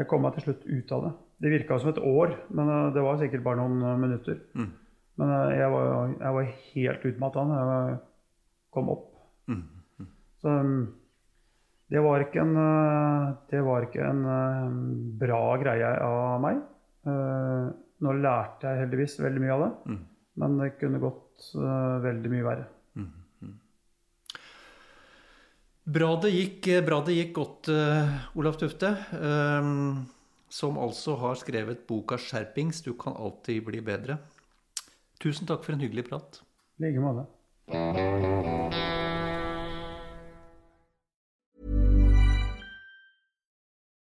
[0.00, 1.14] jeg kom meg til slutt ut av det.
[1.38, 4.40] Det virka som et år, men det var sikkert bare noen minutter.
[4.58, 4.70] Mm.
[5.18, 7.98] Men jeg var, jeg var helt utmatta da jeg
[8.74, 9.04] kom opp.
[9.50, 9.62] Mm.
[10.42, 10.80] Så um,
[11.88, 12.54] det var ikke en,
[13.50, 14.72] det var ikke en uh,
[15.20, 16.58] bra greie av meg.
[17.08, 20.02] Uh, Nå lærte jeg heldigvis veldig mye av det, Mm.
[20.38, 22.66] men det kunne gått veldig mye verre.
[25.88, 28.90] Bra det gikk, bra det gikk godt, eh, Olaf Tufte.
[29.16, 29.70] eh,
[30.50, 34.18] som altså har skrevet boka 'Skjerpings du kan alltid bli bedre'.
[35.18, 36.40] Tusen takk for en hyggelig prat.
[36.78, 37.26] I like måte.